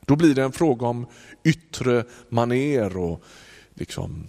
[0.10, 1.06] Då blir det en fråga om
[1.44, 3.24] yttre maner och
[3.74, 4.28] liksom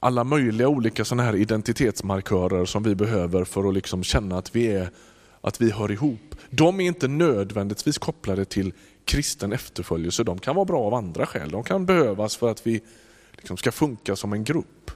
[0.00, 4.66] alla möjliga olika såna här identitetsmarkörer som vi behöver för att liksom känna att vi,
[4.66, 4.90] är,
[5.40, 6.34] att vi hör ihop.
[6.50, 8.72] De är inte nödvändigtvis kopplade till
[9.04, 10.24] kristen efterföljelse.
[10.24, 11.50] De kan vara bra av andra skäl.
[11.50, 12.80] De kan behövas för att vi
[13.32, 14.90] liksom ska funka som en grupp.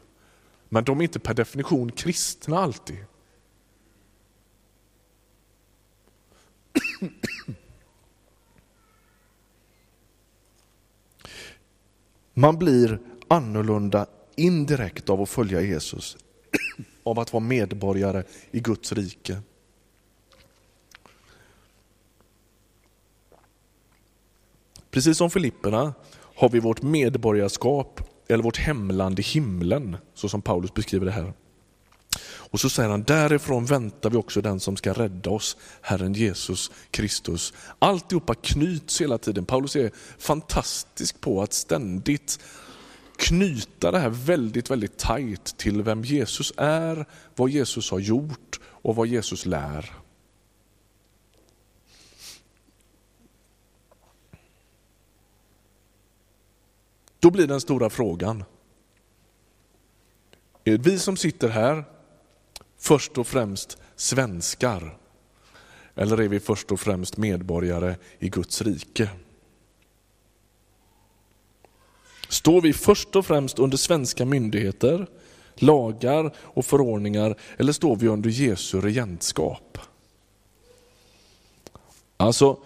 [0.68, 2.99] Men de är inte per definition kristna alltid.
[12.38, 16.16] Man blir annorlunda indirekt av att följa Jesus,
[17.03, 19.38] av att vara medborgare i Guds rike.
[24.90, 25.94] Precis som Filipperna
[26.37, 31.33] har vi vårt medborgarskap eller vårt hemland i himlen, så som Paulus beskriver det här.
[32.57, 36.71] Och så säger han, därifrån väntar vi också den som ska rädda oss, Herren Jesus
[36.90, 37.53] Kristus.
[37.79, 39.45] Alltihopa knyts hela tiden.
[39.45, 42.40] Paulus är fantastisk på att ständigt
[43.16, 48.97] knyta det här väldigt, väldigt tajt till vem Jesus är, vad Jesus har gjort och
[48.97, 49.92] vad Jesus lär.
[57.21, 58.45] Då blir den stora frågan.
[60.64, 61.96] Är vi som sitter här
[62.87, 64.99] först och främst svenskar?
[65.94, 69.11] Eller är vi först och främst medborgare i Guds rike?
[72.29, 75.07] Står vi först och främst under svenska myndigheter,
[75.55, 79.79] lagar och förordningar eller står vi under Jesu regentskap?
[82.16, 82.59] Alltså,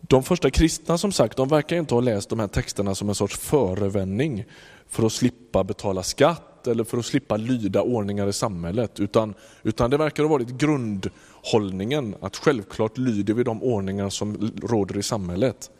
[0.00, 3.14] de första kristna som sagt, de verkar inte ha läst de här texterna som en
[3.14, 4.44] sorts förevändning
[4.88, 9.00] för att slippa betala skatt eller för att slippa lyda ordningar i samhället.
[9.00, 14.98] Utan, utan det verkar ha varit grundhållningen att självklart lyder vi de ordningar som råder
[14.98, 15.70] i samhället.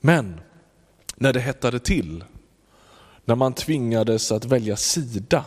[0.00, 0.40] Men
[1.16, 2.24] när det hettade till,
[3.24, 5.44] när man tvingades att välja sida,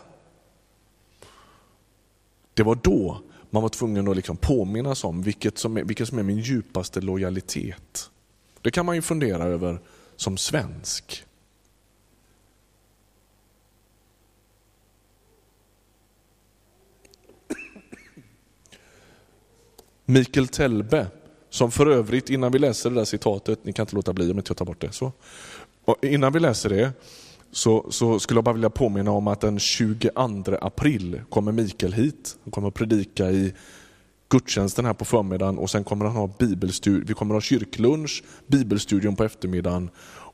[2.54, 6.20] det var då man var tvungen att liksom påminnas om vilket som, är, vilket som
[6.20, 8.10] är min djupaste lojalitet.
[8.62, 9.80] Det kan man ju fundera över
[10.16, 11.24] som svensk.
[20.10, 21.08] Mikael Telbe,
[21.50, 24.38] som för övrigt, innan vi läser det där citatet, ni kan inte låta bli om
[24.38, 24.92] inte jag tar bort det.
[24.92, 25.12] Så.
[25.86, 26.92] Och innan vi läser det
[27.52, 30.10] så, så, skulle jag bara vilja påminna om att den 22
[30.62, 32.38] april kommer Mikael hit.
[32.44, 33.54] Han kommer att predika i
[34.30, 37.06] gudstjänsten här på förmiddagen och sen kommer han ha bibelstudium.
[37.08, 39.90] Vi kommer att ha kyrklunch, bibelstudium på eftermiddagen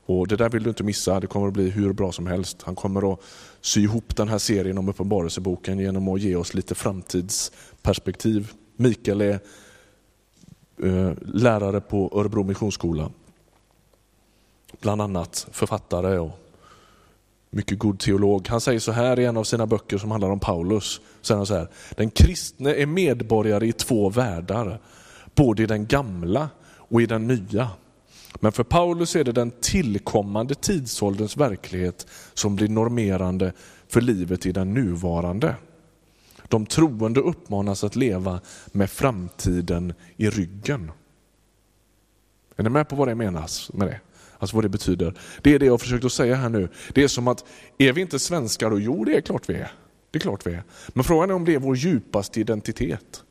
[0.06, 2.62] och det där vill du inte missa, det kommer att bli hur bra som helst.
[2.62, 3.20] Han kommer att
[3.60, 8.52] sy ihop den här serien om Uppenbarelseboken genom att ge oss lite framtidsperspektiv.
[8.76, 9.40] Mikael är
[10.82, 13.10] eh, lärare på Örebro Missionsskola.
[14.80, 16.38] Bland annat författare och
[17.50, 18.48] mycket god teolog.
[18.48, 21.00] Han säger så här i en av sina böcker som handlar om Paulus.
[21.22, 24.80] Säger han så här, den kristne är medborgare i två världar,
[25.34, 27.70] både i den gamla och i den nya.
[28.40, 33.52] Men för Paulus är det den tillkommande tidsålderns verklighet som blir normerande
[33.88, 35.54] för livet i den nuvarande.
[36.48, 40.90] De troende uppmanas att leva med framtiden i ryggen.
[42.56, 44.00] Är ni med på vad det menas med det?
[44.38, 45.14] Alltså vad det betyder.
[45.42, 46.68] Det är det jag har försökt att säga här nu.
[46.94, 47.44] Det är som att,
[47.78, 48.80] är vi inte svenskar då?
[48.80, 49.72] Jo, det är klart vi är.
[50.10, 50.62] Det är klart vi är.
[50.88, 53.24] Men frågan är om det är vår djupaste identitet.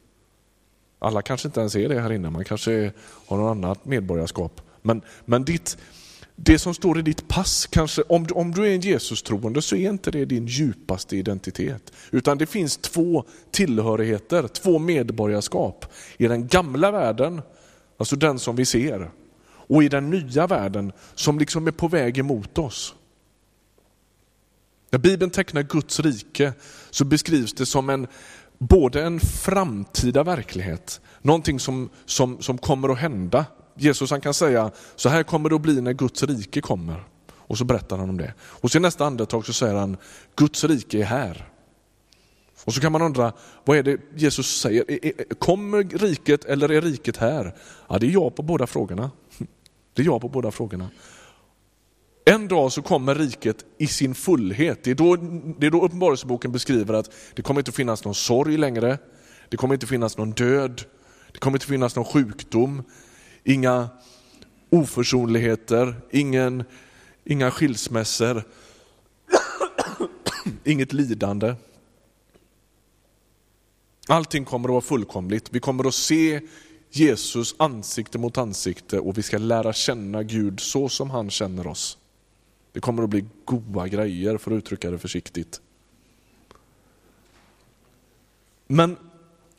[1.00, 2.92] Alla kanske inte ens är det här inne, man kanske
[3.28, 4.62] har något annat medborgarskap.
[4.82, 5.78] Men, men ditt,
[6.36, 9.90] det som står i ditt pass, kanske, om, om du är en Jesus-troende så är
[9.90, 11.94] inte det din djupaste identitet.
[12.12, 15.86] Utan det finns två tillhörigheter, två medborgarskap.
[16.18, 17.42] I den gamla världen,
[17.98, 19.12] alltså den som vi ser,
[19.68, 22.96] och i den nya världen som liksom är på väg emot oss.
[24.90, 26.54] När Bibeln tecknar Guds rike
[26.90, 28.08] så beskrivs det som en,
[28.58, 33.46] både en framtida verklighet, någonting som, som, som kommer att hända.
[33.76, 37.04] Jesus han kan säga, så här kommer det att bli när Guds rike kommer.
[37.36, 38.34] Och så berättar han om det.
[38.42, 39.98] Och så i nästa andetag så säger han,
[40.36, 41.50] Guds rike är här.
[42.64, 43.34] Och så kan man undra,
[43.66, 45.34] vad är det Jesus säger?
[45.34, 47.56] Kommer riket eller är riket här?
[47.90, 49.12] Ja, det är ja på båda frågorna.
[49.94, 50.90] Det är ja på båda frågorna.
[52.26, 54.84] En dag så kommer riket i sin fullhet.
[54.84, 55.16] Det är då,
[55.60, 58.98] det är då Uppenbarelseboken beskriver att det kommer inte finnas någon sorg längre.
[59.50, 60.82] Det kommer inte finnas någon död.
[61.32, 62.84] Det kommer inte finnas någon sjukdom.
[63.44, 63.90] Inga
[64.70, 66.64] oförsonligheter, ingen,
[67.24, 68.44] inga skilsmässor,
[70.64, 71.56] inget lidande.
[74.08, 75.50] Allting kommer att vara fullkomligt.
[75.52, 76.42] Vi kommer att se
[76.90, 81.98] Jesus ansikte mot ansikte och vi ska lära känna Gud så som han känner oss.
[82.72, 85.62] Det kommer att bli goda grejer för att uttrycka det försiktigt.
[88.68, 88.98] Men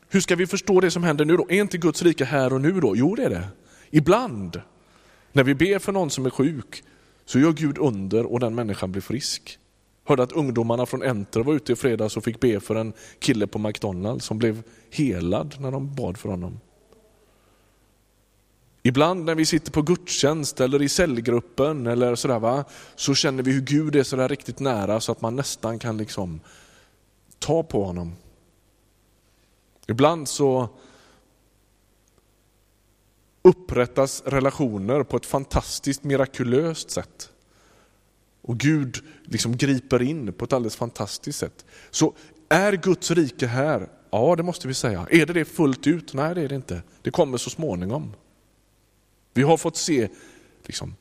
[0.08, 1.46] hur ska vi förstå det som händer nu då?
[1.48, 2.96] Är inte Guds rike här och nu då?
[2.96, 3.48] Jo det är det.
[3.90, 4.60] Ibland,
[5.32, 6.82] när vi ber för någon som är sjuk,
[7.24, 9.58] så gör Gud under och den människan blir frisk.
[10.04, 13.46] Hörde att ungdomarna från Enter var ute i fredags och fick be för en kille
[13.46, 16.60] på McDonalds som blev helad när de bad för honom.
[18.82, 22.64] Ibland när vi sitter på gudstjänst eller i cellgruppen eller sådär, va,
[22.96, 26.40] så känner vi hur Gud är sådär riktigt nära så att man nästan kan liksom
[27.38, 28.12] ta på honom.
[29.86, 30.68] Ibland så
[33.44, 37.30] upprättas relationer på ett fantastiskt mirakulöst sätt.
[38.42, 41.64] Och Gud liksom griper in på ett alldeles fantastiskt sätt.
[41.90, 42.14] Så
[42.48, 43.88] är Guds rike här?
[44.10, 45.06] Ja, det måste vi säga.
[45.10, 46.14] Är det det fullt ut?
[46.14, 46.82] Nej, det är det inte.
[47.02, 48.14] Det kommer så småningom.
[49.34, 50.08] Vi har fått se,
[50.66, 50.94] liksom,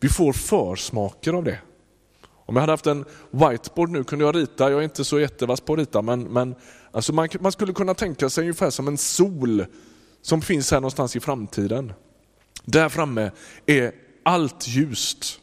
[0.00, 1.58] vi får försmaker av det.
[2.24, 5.60] Om jag hade haft en whiteboard nu kunde jag rita, jag är inte så jättevass
[5.60, 6.54] på att rita, men, men
[6.90, 9.66] alltså man, man skulle kunna tänka sig ungefär som en sol
[10.22, 11.92] som finns här någonstans i framtiden.
[12.64, 13.30] Där framme
[13.66, 13.92] är
[14.22, 15.40] allt ljust.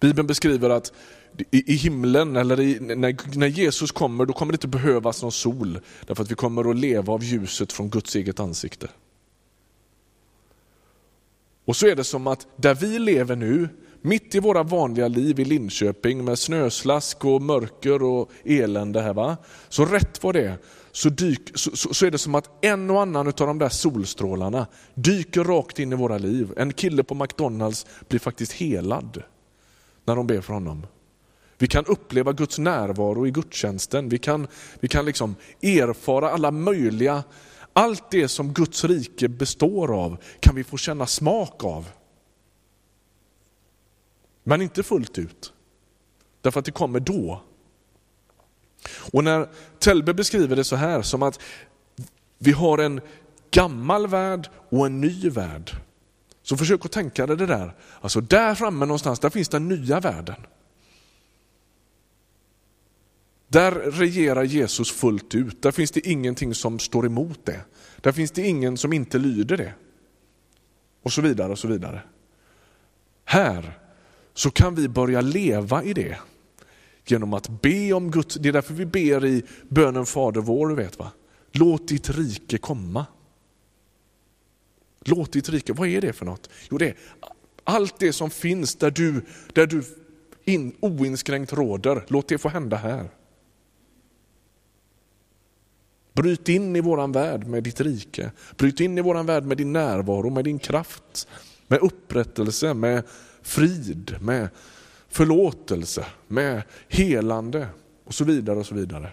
[0.00, 0.92] Bibeln beskriver att
[1.50, 5.80] i, himlen, eller i, när, när Jesus kommer, då kommer det inte behövas någon sol.
[6.06, 8.88] Därför att vi kommer att leva av ljuset från Guds eget ansikte.
[11.64, 13.68] Och så är det som att där vi lever nu,
[14.00, 19.36] mitt i våra vanliga liv i Linköping med snöslask och mörker och elände här va.
[19.68, 20.58] Så rätt vad det
[20.98, 23.68] så, dyk, så, så, så, är det som att en och annan av de där
[23.68, 26.52] solstrålarna dyker rakt in i våra liv.
[26.56, 29.22] En kille på McDonalds blir faktiskt helad
[30.04, 30.86] när de ber för honom.
[31.58, 34.08] Vi kan uppleva Guds närvaro i gudstjänsten.
[34.08, 34.46] Vi kan,
[34.80, 37.24] vi kan liksom erfara alla möjliga
[37.72, 41.88] allt det som Guds rike består av kan vi få känna smak av.
[44.44, 45.52] Men inte fullt ut.
[46.40, 47.42] Därför att det kommer då.
[49.12, 49.48] Och när
[49.78, 51.40] Telbe beskriver det så här, som att
[52.38, 53.00] vi har en
[53.50, 55.70] gammal värld och en ny värld.
[56.42, 57.74] Så försök att tänka dig det där.
[58.00, 60.36] Alltså där framme någonstans, där finns den nya världen.
[63.48, 65.62] Där regerar Jesus fullt ut.
[65.62, 67.60] Där finns det ingenting som står emot det.
[67.96, 69.72] Där finns det ingen som inte lyder det.
[71.02, 72.02] Och så vidare och så vidare.
[73.24, 73.78] Här
[74.34, 76.18] så kan vi börja leva i det
[77.10, 80.98] genom att be om Guds, det är därför vi ber i bönen Fader vår, vet
[80.98, 81.12] va?
[81.52, 83.06] Låt ditt rike komma.
[85.04, 86.50] Låt ditt rike, vad är det för något?
[86.70, 86.96] Jo, det är
[87.64, 89.82] allt det som finns där du, där du
[90.44, 93.10] in, oinskränkt råder, låt det få hända här.
[96.12, 98.32] Bryt in i våran värld med ditt rike.
[98.56, 101.28] Bryt in i våran värld med din närvaro, med din kraft,
[101.66, 103.02] med upprättelse, med
[103.42, 104.48] frid, med
[105.08, 107.68] förlåtelse, med helande
[108.04, 108.58] och så vidare.
[108.58, 109.12] Och så vidare.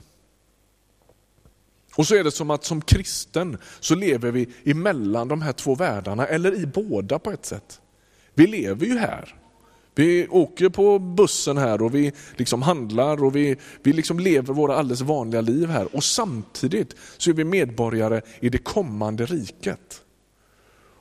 [1.95, 5.75] Och så är det som att som kristen så lever vi emellan de här två
[5.75, 7.81] världarna, eller i båda på ett sätt.
[8.33, 9.35] Vi lever ju här,
[9.95, 14.75] vi åker på bussen här och vi liksom handlar och vi, vi liksom lever våra
[14.75, 15.95] alldeles vanliga liv här.
[15.95, 20.01] Och samtidigt så är vi medborgare i det kommande riket.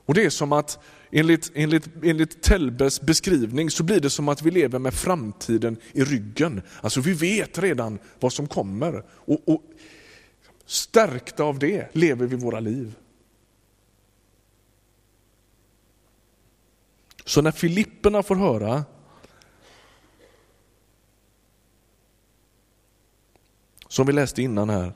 [0.05, 0.79] Och det är som att,
[1.15, 6.03] enligt, enligt, enligt Telbes beskrivning, så blir det som att vi lever med framtiden i
[6.03, 6.61] ryggen.
[6.81, 9.03] Alltså vi vet redan vad som kommer.
[9.09, 9.61] Och, och
[10.65, 12.95] stärkta av det lever vi våra liv.
[17.25, 18.85] Så när Filipperna får höra
[23.87, 24.93] som vi läste innan här,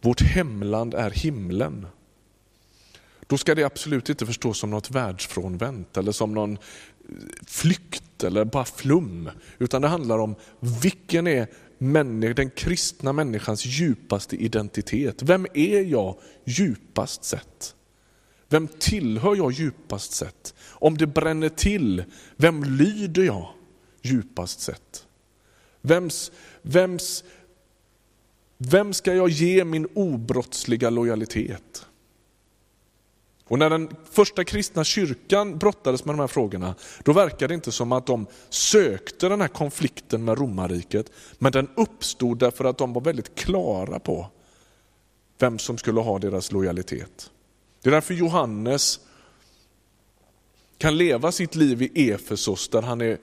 [0.00, 1.86] vårt hemland är himlen.
[3.28, 6.58] Då ska det absolut inte förstås som något världsfrånvänt eller som någon eh,
[7.46, 10.34] flykt eller bara flum, utan det handlar om
[10.82, 11.46] vilken är
[12.34, 15.22] den kristna människans djupaste identitet.
[15.22, 17.74] Vem är jag djupast sett?
[18.48, 20.54] Vem tillhör jag djupast sett?
[20.68, 22.04] Om det bränner till,
[22.36, 23.48] vem lyder jag
[24.02, 25.06] djupast sett?
[25.80, 27.24] Vems, vems,
[28.58, 31.86] vem ska jag ge min obrottsliga lojalitet?
[33.48, 36.74] Och när den första kristna kyrkan brottades med de här frågorna,
[37.04, 41.68] då verkade det inte som att de sökte den här konflikten med romarriket, men den
[41.74, 44.26] uppstod därför att de var väldigt klara på
[45.38, 47.30] vem som skulle ha deras lojalitet.
[47.82, 49.00] Det är därför Johannes
[50.78, 53.18] kan leva sitt liv i Efesos där han är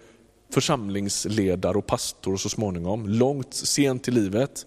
[0.49, 4.65] församlingsledare och pastor så småningom, långt sent i livet.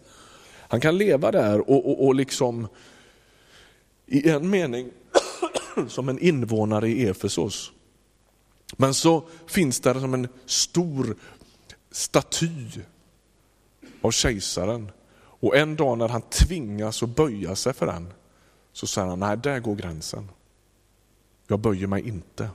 [0.68, 2.68] Han kan leva där och, och, och liksom
[4.06, 4.90] i en mening
[5.86, 7.72] som en invånare i Efesos.
[8.76, 11.16] Men så finns där som en stor
[11.90, 12.50] staty
[14.00, 14.90] av kejsaren.
[15.40, 18.12] Och en dag när han tvingas att böja sig för den,
[18.72, 20.28] så säger han, nej där går gränsen.
[21.46, 22.50] Jag böjer mig inte.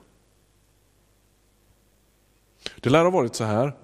[2.80, 3.76] Det lär ha varit så här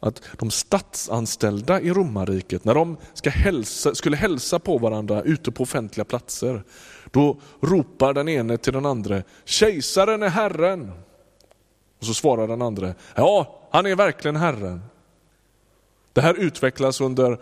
[0.00, 5.62] att de statsanställda i romarriket, när de ska hälsa, skulle hälsa på varandra ute på
[5.62, 6.64] offentliga platser,
[7.10, 10.92] då ropar den ene till den andra, kejsaren är herren.
[11.98, 14.80] Och så svarar den andra, ja, han är verkligen herren.
[16.12, 17.38] Det här utvecklas under,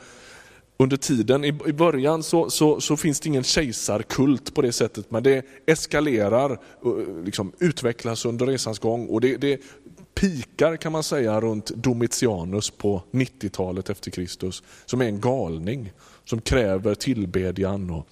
[0.76, 1.44] under tiden.
[1.44, 5.46] I, i början så, så, så, finns det ingen kejsarkult på det sättet, men det
[5.66, 9.06] eskalerar, eh, liksom, utvecklas under resans gång.
[9.06, 9.60] Och det, det
[10.14, 15.92] pikar kan man säga runt Domitianus på 90-talet efter Kristus, som är en galning,
[16.24, 18.08] som kräver tillbedjan och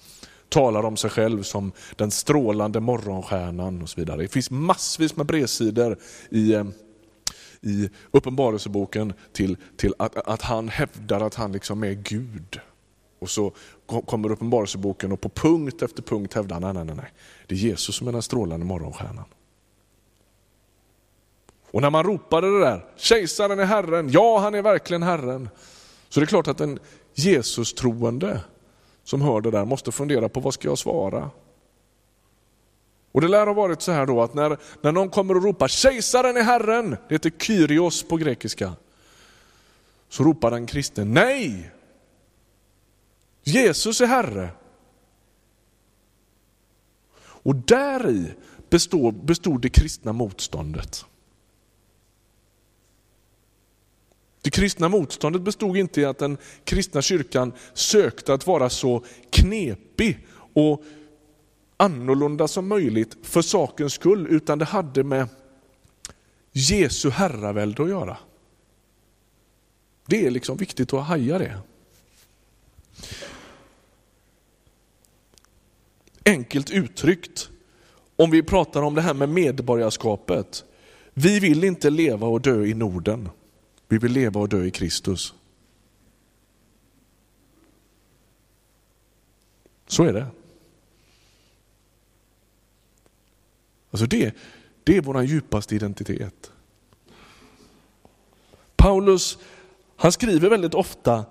[0.55, 4.21] talar om sig själv som den strålande morgonstjärnan och så vidare.
[4.21, 5.97] Det finns massvis med bredsidor
[6.29, 6.65] i, eh,
[7.61, 12.59] i Uppenbarelseboken till, till att, att han hävdar att han liksom är Gud.
[13.19, 13.51] Och så
[14.05, 17.11] kommer Uppenbarelseboken och på punkt efter punkt hävdar han, nej, nej, nej,
[17.47, 19.25] det är Jesus som är den strålande morgonstjärnan.
[21.71, 25.49] Och när man ropade det där, kejsaren är Herren, ja han är verkligen Herren.
[26.09, 26.79] Så det är klart att en
[27.13, 28.41] Jesus-troende
[29.05, 31.29] som hör det där måste fundera på vad ska jag svara?
[33.11, 35.67] Och det lär ha varit så här då att när, när någon kommer och ropar
[35.67, 38.73] kejsaren är Herren, det heter Kyrios på grekiska,
[40.09, 41.71] så ropar den kristne nej!
[43.43, 44.49] Jesus är Herre.
[47.17, 48.33] Och där i
[48.69, 51.05] bestod, bestod det kristna motståndet.
[54.45, 60.27] Det kristna motståndet bestod inte i att den kristna kyrkan sökte att vara så knepig
[60.53, 60.83] och
[61.77, 65.27] annorlunda som möjligt för sakens skull, utan det hade med
[66.51, 68.17] Jesu herravälde att göra.
[70.05, 71.57] Det är liksom viktigt att haja det.
[76.25, 77.49] Enkelt uttryckt,
[78.15, 80.65] om vi pratar om det här med medborgarskapet.
[81.13, 83.29] Vi vill inte leva och dö i Norden.
[83.87, 85.33] Vi vill leva och dö i Kristus.
[89.87, 90.27] Så är det.
[93.91, 94.35] Alltså det,
[94.83, 96.51] det är vår djupaste identitet.
[98.75, 99.37] Paulus
[99.95, 101.25] han skriver väldigt ofta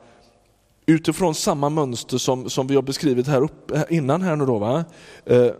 [0.86, 4.22] utifrån samma mönster som, som vi har beskrivit här upp, innan.
[4.22, 4.84] här nu då, va?
[5.24, 5.50] Eh,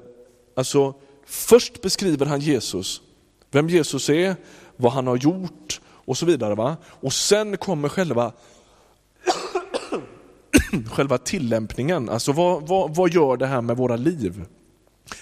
[0.55, 0.95] alltså,
[1.27, 3.03] först beskriver han Jesus,
[3.51, 4.37] vem Jesus är,
[4.77, 6.55] vad han har gjort, och så vidare.
[6.55, 6.77] Va?
[6.85, 8.33] Och sen kommer själva,
[10.93, 14.45] själva tillämpningen, alltså vad, vad, vad gör det här med våra liv?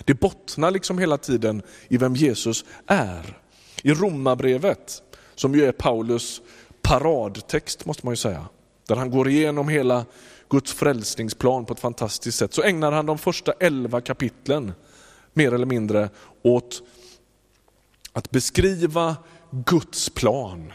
[0.05, 3.39] Det bottnar liksom hela tiden i vem Jesus är.
[3.83, 5.03] I Romarbrevet,
[5.35, 6.41] som ju är Paulus
[6.83, 8.47] paradtext måste man ju säga,
[8.89, 10.05] där han går igenom hela
[10.49, 14.73] Guds frälsningsplan på ett fantastiskt sätt, så ägnar han de första elva kapitlen
[15.33, 16.09] mer eller mindre
[16.43, 16.83] åt
[18.13, 19.17] att beskriva
[19.53, 20.73] Guds plan.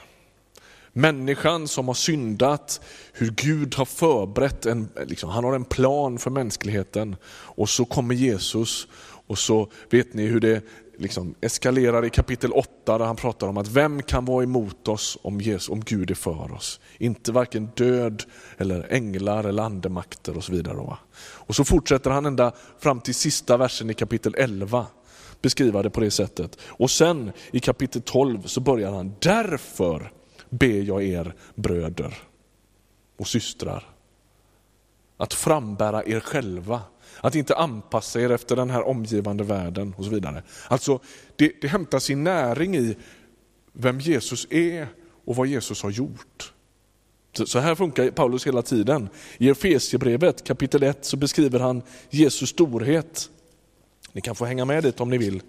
[0.94, 2.82] Människan som har syndat,
[3.14, 7.16] hur Gud har förberett en, liksom, han har en plan för mänskligheten.
[7.30, 8.88] Och så kommer Jesus
[9.28, 10.64] och så vet ni hur det
[10.98, 15.18] liksom eskalerar i kapitel 8 där han pratar om att vem kan vara emot oss
[15.22, 16.80] om, Jesus, om Gud är för oss?
[16.98, 18.24] Inte varken död
[18.58, 20.98] eller änglar eller andemakter och så vidare.
[21.20, 24.86] Och så fortsätter han ända fram till sista versen i kapitel 11
[25.42, 26.58] beskriva det på det sättet.
[26.62, 30.12] Och sen i kapitel 12 så börjar han, därför
[30.50, 32.18] ber jag er bröder
[33.18, 33.84] och systrar
[35.18, 36.82] att frambära er själva.
[37.22, 40.44] Att inte anpassa er efter den här omgivande världen och så vidare.
[40.68, 41.00] Alltså,
[41.36, 42.96] det, det hämtar sin näring i
[43.74, 44.88] vem Jesus är
[45.26, 46.54] och vad Jesus har gjort.
[47.46, 49.10] Så här funkar Paulus hela tiden.
[49.38, 53.30] I Efesierbrevet kapitel 1 så beskriver han Jesus storhet.
[54.18, 55.42] Ni kan få hänga med dit om ni vill,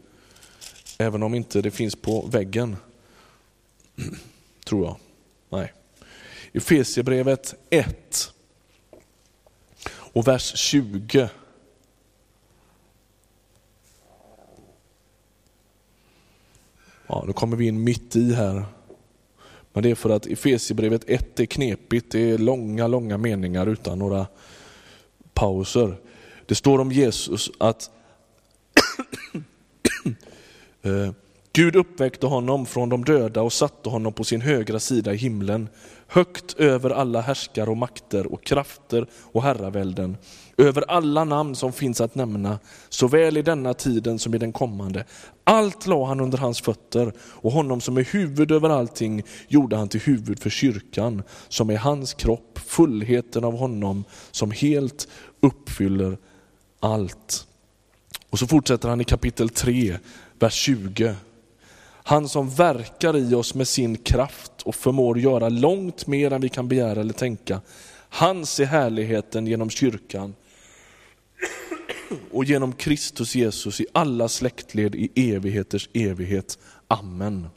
[0.99, 2.77] även om inte det finns på väggen.
[4.67, 4.97] Tror jag.
[5.49, 5.73] Nej.
[6.53, 8.33] Efesierbrevet 1
[9.91, 11.29] och vers 20.
[17.07, 18.65] Ja, nu kommer vi in mitt i här.
[19.73, 22.13] Men det är för att Efesierbrevet 1 är knepigt.
[22.13, 24.27] Det är långa, långa meningar utan några
[25.35, 25.97] pauser.
[26.47, 27.91] Det står om Jesus att
[30.83, 31.13] Eh,
[31.53, 35.69] Gud uppväckte honom från de döda och satte honom på sin högra sida i himlen,
[36.07, 40.17] högt över alla härskare och makter och krafter och herravälden,
[40.57, 45.05] över alla namn som finns att nämna, såväl i denna tiden som i den kommande.
[45.45, 49.89] Allt la han under hans fötter och honom som är huvud över allting gjorde han
[49.89, 55.09] till huvud för kyrkan, som är hans kropp, fullheten av honom som helt
[55.41, 56.19] uppfyller
[56.81, 57.48] allt.
[58.31, 59.99] Och så fortsätter han i kapitel 3,
[60.39, 61.15] vers 20.
[62.03, 66.49] Han som verkar i oss med sin kraft och förmår göra långt mer än vi
[66.49, 67.61] kan begära eller tänka.
[68.09, 70.35] Hans är härligheten genom kyrkan
[72.31, 76.59] och genom Kristus Jesus i alla släktled i evigheters evighet.
[76.89, 77.49] Amen.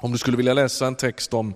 [0.00, 1.54] Om du skulle vilja läsa en text om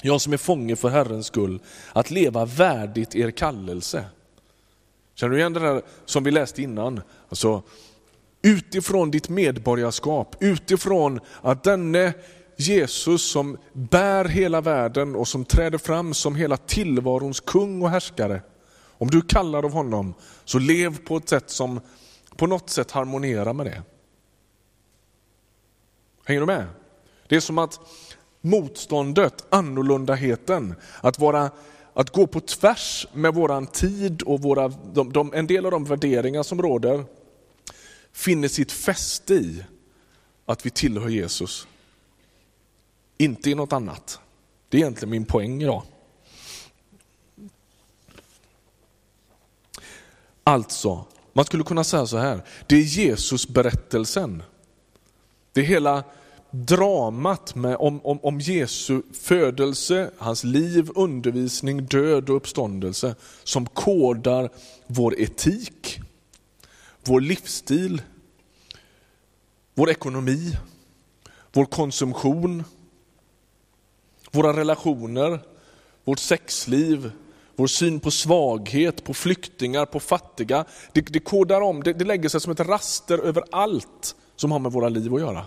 [0.02, 1.60] jag som är fånge för Herrens skull,
[1.92, 4.04] att leva värdigt er kallelse.
[5.14, 7.00] Känner du igen det där som vi läste innan?
[7.28, 7.62] Alltså,
[8.42, 12.12] utifrån ditt medborgarskap, utifrån att denne
[12.56, 18.42] Jesus som bär hela världen och som träder fram som hela tillvarons kung och härskare.
[18.98, 20.14] Om du kallar av honom,
[20.44, 21.80] så lev på ett sätt som
[22.36, 23.82] på något sätt harmonierar med det.
[26.24, 26.66] Hänger du med?
[27.28, 27.80] Det är som att
[28.40, 31.50] motståndet, annorlundaheten, att, vara,
[31.94, 35.84] att gå på tvärs med våran tid och våra, de, de, en del av de
[35.84, 37.04] värderingar som råder,
[38.12, 39.64] finner sitt fäste i
[40.46, 41.66] att vi tillhör Jesus.
[43.18, 44.20] Inte i något annat.
[44.68, 45.82] Det är egentligen min poäng idag.
[50.44, 54.42] Alltså, man skulle kunna säga så här, det är Jesusberättelsen.
[55.52, 56.04] Det är hela
[56.50, 64.50] dramat med, om, om, om Jesu födelse, hans liv, undervisning, död och uppståndelse som kodar
[64.86, 65.81] vår etik,
[67.04, 68.02] vår livsstil,
[69.74, 70.56] vår ekonomi,
[71.52, 72.64] vår konsumtion,
[74.30, 75.40] våra relationer,
[76.04, 77.12] vårt sexliv,
[77.56, 80.64] vår syn på svaghet, på flyktingar, på fattiga.
[80.92, 84.58] Det, det kodar om, det, det lägger sig som ett raster över allt som har
[84.58, 85.46] med våra liv att göra.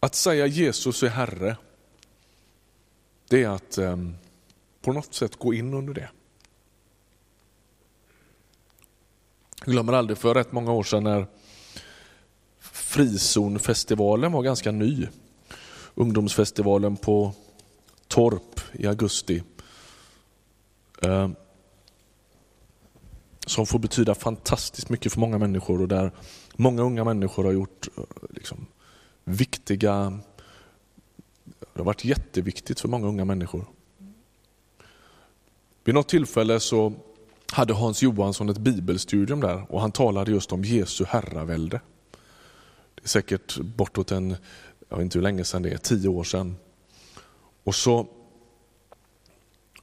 [0.00, 1.56] Att säga Jesus är Herre,
[3.28, 3.96] det är att eh,
[4.82, 6.08] på något sätt gå in under det.
[9.64, 11.26] Jag glömmer aldrig för rätt många år sedan när
[12.60, 15.08] Frizonfestivalen var ganska ny.
[15.94, 17.32] Ungdomsfestivalen på
[18.08, 19.42] Torp i augusti.
[21.02, 21.30] Eh,
[23.46, 26.12] som får betyda fantastiskt mycket för många människor och där
[26.56, 28.66] många unga människor har gjort eh, liksom,
[29.24, 30.20] viktiga,
[31.44, 33.66] det har varit jätteviktigt för många unga människor.
[35.84, 36.92] Vid något tillfälle så
[37.52, 41.80] hade Hans Johansson ett bibelstudium där och han talade just om Jesu herravälde.
[42.94, 44.36] Det är säkert bortåt en,
[44.88, 46.56] jag vet inte hur länge sedan det är, tio år sedan.
[47.64, 48.06] Och så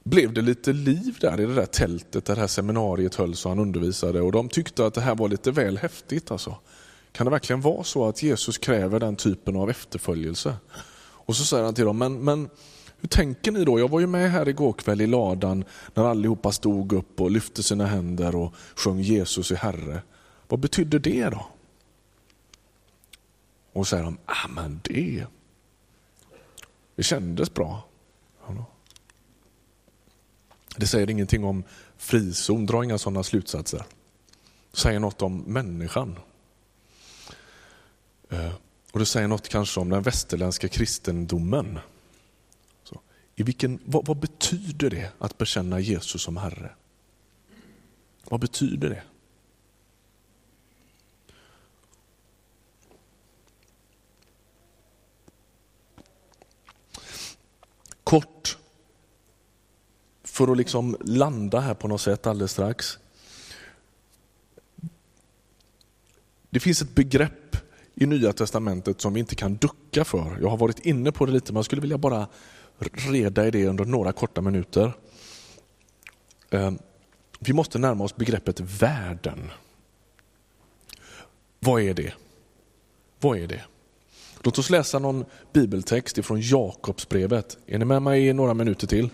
[0.04, 3.50] blev det lite liv där i det där tältet där det här seminariet hölls och
[3.50, 6.30] han undervisade och de tyckte att det här var lite väl häftigt.
[6.30, 6.56] Alltså.
[7.12, 10.56] Kan det verkligen vara så att Jesus kräver den typen av efterföljelse?
[11.00, 12.48] Och så säger han till dem, men, men
[13.00, 13.78] hur tänker ni då?
[13.78, 17.62] Jag var ju med här igår kväll i ladan när allihopa stod upp och lyfte
[17.62, 20.02] sina händer och sjöng Jesus är Herre.
[20.48, 21.46] Vad betyder det då?
[23.72, 25.26] Och säger de, ah, men det,
[26.96, 27.88] det kändes bra.
[30.78, 31.64] Det säger ingenting om
[31.96, 33.84] frizon, dra inga sådana slutsatser.
[34.70, 36.18] Det säger något om människan.
[38.30, 38.52] Eh,
[38.92, 41.78] och det säger något kanske om den västerländska kristendomen.
[43.38, 46.70] I vilken, vad, vad betyder det att bekänna Jesus som Herre?
[48.24, 49.02] Vad betyder det?
[58.04, 58.58] Kort,
[60.22, 62.98] för att liksom landa här på något sätt alldeles strax.
[66.50, 67.56] Det finns ett begrepp
[67.94, 70.38] i Nya Testamentet som vi inte kan ducka för.
[70.40, 72.28] Jag har varit inne på det lite, men jag skulle vilja bara
[72.78, 74.92] reda i det under några korta minuter.
[76.50, 76.78] Ehm,
[77.38, 79.50] vi måste närma oss begreppet världen.
[81.60, 82.14] Vad är det?
[83.20, 83.62] Vad är det?
[84.42, 87.58] Låt oss läsa någon bibeltext ifrån Jakobsbrevet.
[87.66, 89.10] Är ni med mig i några minuter till?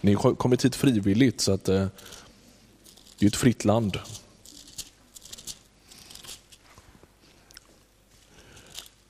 [0.00, 1.86] Ni har kommit hit frivilligt så att eh,
[3.18, 3.98] det är ett fritt land.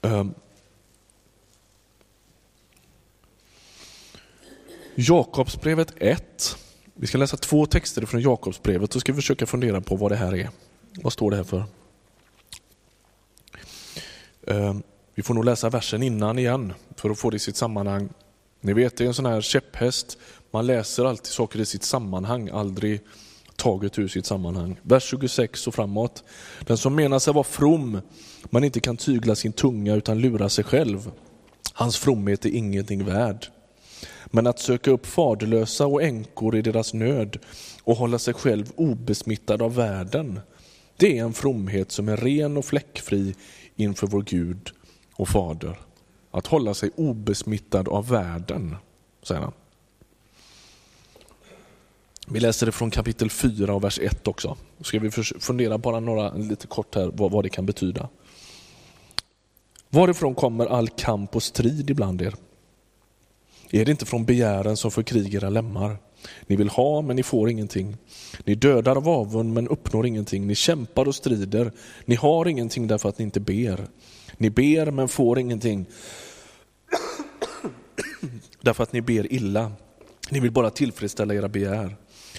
[0.00, 0.34] Um.
[5.02, 6.56] Jakobsbrevet 1.
[6.94, 10.34] Vi ska läsa två texter från Jakobsbrevet och ska försöka fundera på vad det här
[10.36, 10.50] är.
[11.02, 11.64] Vad står det här för?
[14.46, 14.82] Ehm,
[15.14, 18.08] vi får nog läsa versen innan igen för att få det i sitt sammanhang.
[18.60, 20.18] Ni vet, det är en sån här käpphäst.
[20.50, 23.00] Man läser alltid saker i sitt sammanhang, aldrig
[23.56, 24.80] taget ur sitt sammanhang.
[24.82, 26.24] Vers 26 och framåt.
[26.60, 28.00] Den som menar sig vara from,
[28.44, 31.10] men inte kan tygla sin tunga utan lura sig själv.
[31.72, 33.46] Hans fromhet är ingenting värd.
[34.26, 37.38] Men att söka upp faderlösa och änkor i deras nöd
[37.82, 40.40] och hålla sig själv obesmittad av världen,
[40.96, 43.34] det är en fromhet som är ren och fläckfri
[43.76, 44.70] inför vår Gud
[45.12, 45.78] och Fader.
[46.30, 48.76] Att hålla sig obesmittad av världen,
[49.22, 49.52] säger han.
[52.26, 54.56] Vi läser det från kapitel 4 och vers 1 också.
[54.80, 58.08] Ska vi fundera bara några, lite kort här vad, vad det kan betyda.
[59.88, 62.34] Varifrån kommer all kamp och strid ibland er?
[63.70, 65.96] Är det inte från begären som för krig era lemmar?
[66.46, 67.96] Ni vill ha, men ni får ingenting.
[68.44, 70.46] Ni dödar av avund, men uppnår ingenting.
[70.46, 71.72] Ni kämpar och strider.
[72.04, 73.86] Ni har ingenting därför att ni inte ber.
[74.36, 75.86] Ni ber, men får ingenting.
[78.60, 79.72] därför att ni ber illa.
[80.30, 81.96] Ni vill bara tillfredsställa era begär.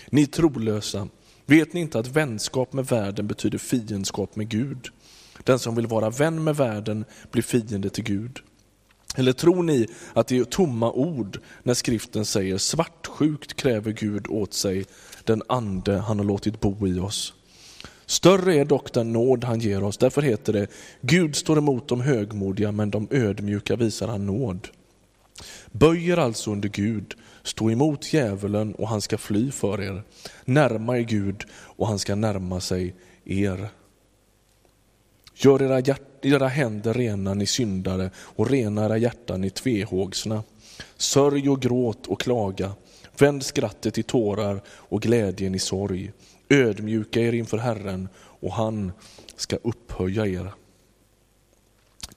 [0.10, 1.08] Ni är trolösa,
[1.46, 4.88] vet ni inte att vänskap med världen betyder fiendskap med Gud?
[5.44, 8.40] Den som vill vara vän med världen blir fiende till Gud.
[9.18, 14.53] Eller tror ni att det är tomma ord när skriften säger svartsjukt kräver Gud åt
[14.53, 14.86] sig
[15.24, 17.34] den ande han har låtit bo i oss?
[18.05, 20.68] Större är dock den nåd han ger oss, därför heter det
[21.01, 24.68] Gud står emot de högmodiga men de ödmjuka visar han nåd.
[25.72, 30.03] Böjer alltså under Gud, stå emot djävulen och han ska fly för er.
[30.45, 32.95] Närma er Gud och han ska närma sig
[33.26, 33.70] er.
[35.44, 40.44] Gör era, hjärt, era händer rena, ni syndare, och rena era hjärtan, ni tvehågsna.
[40.98, 42.72] Sörj och gråt och klaga.
[43.18, 46.12] Vänd skrattet i tårar och glädjen i sorg.
[46.50, 48.92] Ödmjuka er inför Herren och han
[49.36, 50.54] ska upphöja er.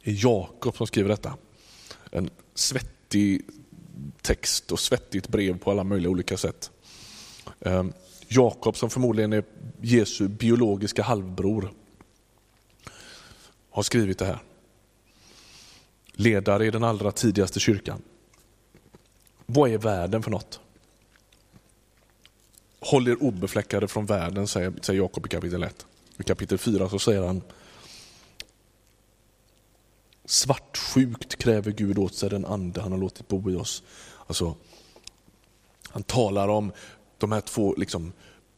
[0.02, 1.34] Det är Jakob som skriver detta.
[2.10, 3.42] En svettig
[4.22, 6.70] text och svettigt brev på alla möjliga olika sätt.
[7.60, 7.92] Ehm,
[8.28, 9.44] Jakob som förmodligen är
[9.80, 11.70] Jesu biologiska halvbror
[13.74, 14.38] har skrivit det här.
[16.12, 18.02] Ledare i den allra tidigaste kyrkan.
[19.46, 20.60] Vad är världen för något?
[22.80, 25.86] Håll er obefläckade från världen, säger, säger Jakob i kapitel 1.
[26.18, 27.42] I kapitel 4 så säger han
[30.24, 33.82] Svartsjukt kräver Gud åt sig den ande han har låtit bo i oss.
[34.26, 34.56] Alltså,
[35.88, 36.72] han talar om
[37.18, 38.12] de här två liksom,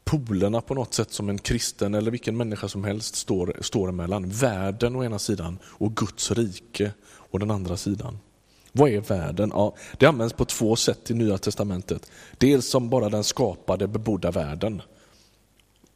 [0.06, 4.28] polerna på något sätt som en kristen eller vilken människa som helst står, står emellan.
[4.28, 6.92] Världen å ena sidan och Guds rike
[7.30, 8.18] å den andra sidan.
[8.72, 9.50] Vad är världen?
[9.54, 12.10] Ja, det används på två sätt i Nya Testamentet.
[12.38, 14.82] Dels som bara den skapade bebodda världen.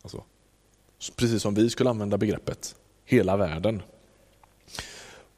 [0.03, 0.23] Alltså,
[1.17, 3.83] precis som vi skulle använda begreppet, hela världen.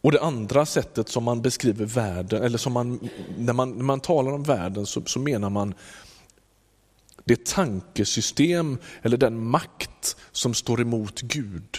[0.00, 3.08] Och det andra sättet som man beskriver världen, eller som man,
[3.38, 5.74] när, man, när man talar om världen så, så menar man
[7.24, 11.78] det tankesystem eller den makt som står emot Gud.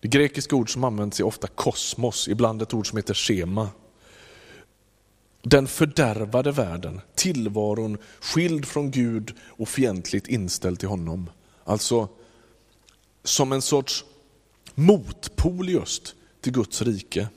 [0.00, 3.68] Det grekiska ord som används är ofta kosmos, ibland ett ord som heter schema.
[5.42, 11.30] den fördärvade världen, tillvaron skild från Gud och fientligt inställd till honom.
[11.64, 12.08] Alltså
[13.24, 14.04] som en sorts
[14.74, 17.28] motpol just till Guds rike.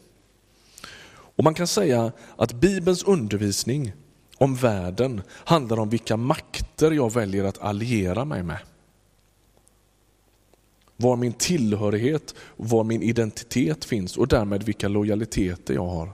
[1.35, 3.93] Och Man kan säga att Bibelns undervisning
[4.37, 8.59] om världen handlar om vilka makter jag väljer att alliera mig med.
[10.97, 16.11] Var min tillhörighet, var min identitet finns och därmed vilka lojaliteter jag har.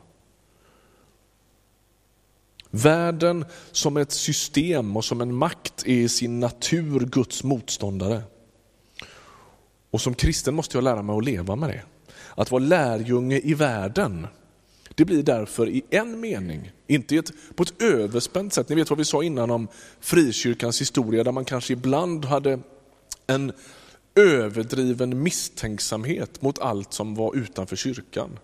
[2.71, 8.21] Världen som ett system och som en makt är i sin natur Guds motståndare.
[9.91, 11.83] Och som kristen måste jag lära mig att leva med det.
[12.35, 14.27] Att vara lärjunge i världen,
[14.99, 18.69] det blir därför i en mening, inte ett, på ett överspänt sätt.
[18.69, 19.67] Ni vet vad vi sa innan om
[19.99, 22.59] frikyrkans historia, där man kanske ibland hade
[23.27, 23.51] en
[24.15, 28.39] överdriven misstänksamhet mot allt som var utanför kyrkan.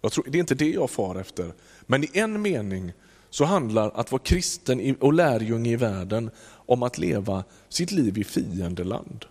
[0.00, 1.52] Jag tror, det är inte det jag far efter,
[1.86, 2.92] men i en mening
[3.30, 8.24] så handlar att vara kristen och lärjunge i världen om att leva sitt liv i
[8.24, 9.24] fiendeland.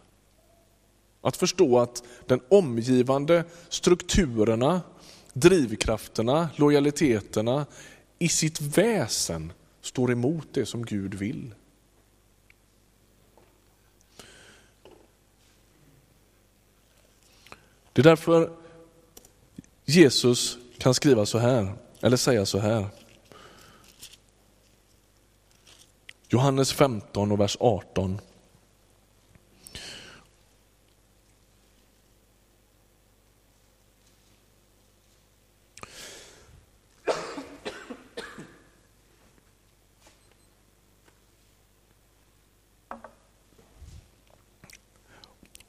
[1.22, 4.82] Att förstå att den omgivande strukturerna,
[5.34, 7.66] drivkrafterna, lojaliteterna
[8.20, 11.54] i sitt väsen står emot det som Gud vill.
[17.94, 18.52] Det är därför
[19.86, 22.88] Jesus kan skriva så här, eller säga så här.
[26.30, 28.22] Johannes 15 och vers 18.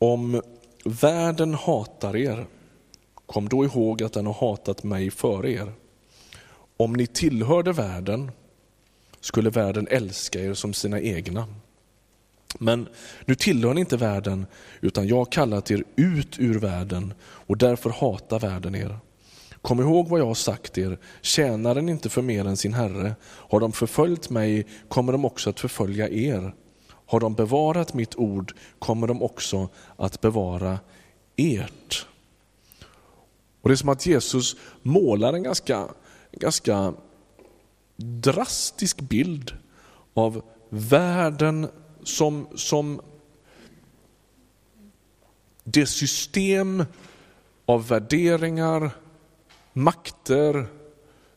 [0.04, 0.42] Om
[0.84, 2.46] världen hatar er,
[3.26, 5.72] kom då ihåg att den har hatat mig före er.
[6.76, 8.30] Om ni tillhörde världen
[9.20, 11.46] skulle världen älska er som sina egna.
[12.58, 12.88] Men
[13.24, 14.46] nu tillhör ni inte världen,
[14.80, 18.98] utan jag har kallat er ut ur världen och därför hatar världen er.
[19.62, 23.14] Kom ihåg vad jag har sagt er, tjänar den inte för mer än sin herre.
[23.24, 26.54] Har de förföljt mig kommer de också att förfölja er.
[27.06, 30.78] Har de bevarat mitt ord kommer de också att bevara
[31.36, 32.06] ert.
[33.60, 35.88] Och Det är som att Jesus målar en ganska,
[36.32, 36.94] ganska
[37.96, 39.52] drastisk bild
[40.14, 41.68] av världen
[42.02, 43.00] som, som
[45.64, 46.84] det system
[47.66, 48.90] av värderingar,
[49.72, 50.66] makter,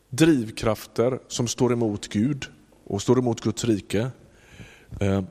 [0.08, 2.46] drivkrafter som står emot Gud
[2.84, 4.10] och står emot Guds rike.
[5.00, 5.22] Eh,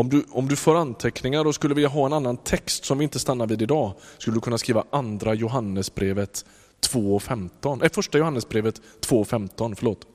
[0.00, 3.04] om du, om du får anteckningar och skulle vilja ha en annan text som vi
[3.04, 6.44] inte stannar vid idag, skulle du kunna skriva andra Johannesbrevet
[6.92, 7.80] 2.15.
[7.80, 10.06] Äh, eh, första Johannesbrevet 2.15, förlåt.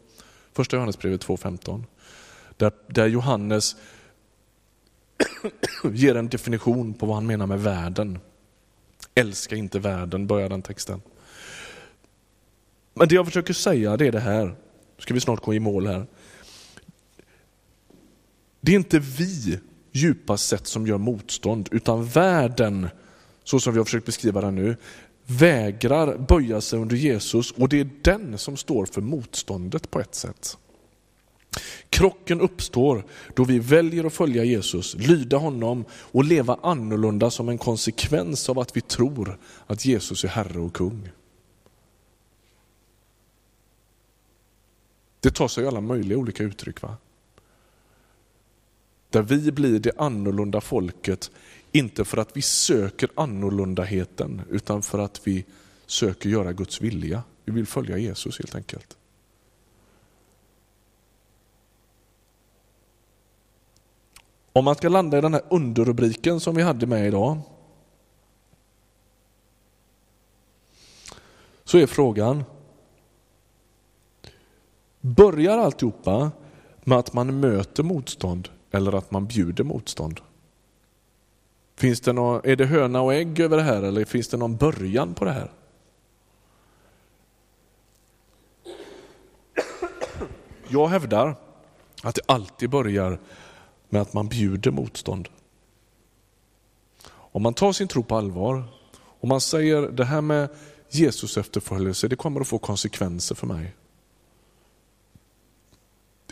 [0.54, 1.84] Första Johannesbrevet 2.15.
[2.58, 3.76] Där, där Johannes
[5.94, 8.20] ger en definition på vad han menar med världen.
[9.16, 11.02] Älska inte världen, börjar den texten.
[12.94, 14.56] Men det jag försöker säga det är det här, nu
[14.98, 16.06] ska vi snart gå i mål här.
[18.62, 19.60] Det är inte vi
[19.94, 22.88] djupast sätt som gör motstånd, utan världen,
[23.44, 24.76] så som vi har försökt beskriva den nu,
[25.26, 30.16] vägrar böja sig under Jesus och det är den som står för motståndet på ett
[30.16, 30.58] sätt.
[31.89, 37.58] Krocken uppstår då vi väljer att följa Jesus, lyda honom och leva annorlunda som en
[37.58, 41.10] konsekvens av att vi tror att Jesus är Herre och kung.
[45.20, 46.82] Det tar sig alla möjliga olika uttryck.
[46.82, 46.98] va?
[49.14, 51.32] Där vi blir det annorlunda folket,
[51.72, 55.45] inte för att vi söker annorlundaheten, utan för att vi
[55.86, 57.24] söker göra Guds vilja.
[57.45, 58.97] Vi vill följa Jesus helt enkelt.
[64.53, 67.39] Om man ska landa i den här underrubriken som vi hade med idag,
[71.64, 72.43] så är frågan,
[75.01, 76.32] börjar alltihopa
[76.84, 80.22] med att man möter motstånd eller att man bjuder motstånd?
[81.76, 84.56] Finns det någon, är det höna och ägg över det här eller finns det någon
[84.58, 85.52] början på det här?
[90.68, 91.36] Jag hävdar
[92.04, 93.20] att det alltid börjar
[93.90, 95.30] med att man bjuder motstånd.
[97.08, 98.64] Om man tar sin tro på allvar,
[98.96, 100.50] och man säger det här med
[100.90, 103.74] Jesus efterföljelse, det kommer att få konsekvenser för mig.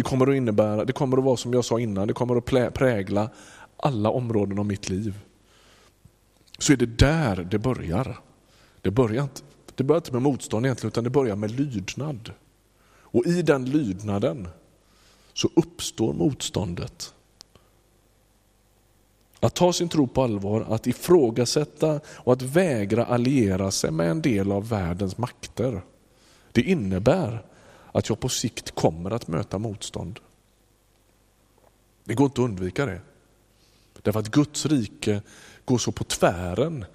[0.02, 2.74] Det kommer att innebära, det kommer att vara som jag sa innan, det kommer att
[2.74, 3.30] prägla
[3.78, 5.20] alla områden av mitt liv.
[6.60, 8.20] Så är det där det börjar.
[8.82, 9.41] Det börjar inte,
[9.76, 12.32] det börjar inte med motstånd egentligen, utan det börjar med lydnad.
[12.86, 14.47] Och i den lydnaden
[15.34, 17.14] så uppstår motståndet.
[19.39, 24.22] Att ta sin tro på allvar, att ifrågasätta och att vägra alliera sig med en
[24.22, 25.82] del av världens makter.
[26.52, 27.51] Det innebär
[27.92, 30.20] att jag på sikt kommer att möta motstånd.
[32.04, 33.02] Det går inte att undvika det.
[34.02, 35.22] Därför att Guds rike
[35.66, 36.86] går så på tvären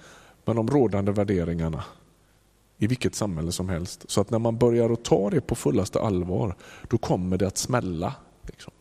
[0.45, 1.85] med de rådande värderingarna
[2.79, 4.05] i vilket samhälle som helst.
[4.09, 6.57] Så att när man börjar att ta det på fullaste allvar,
[6.89, 8.15] då kommer det att smälla.
[8.43, 8.73] Liksom.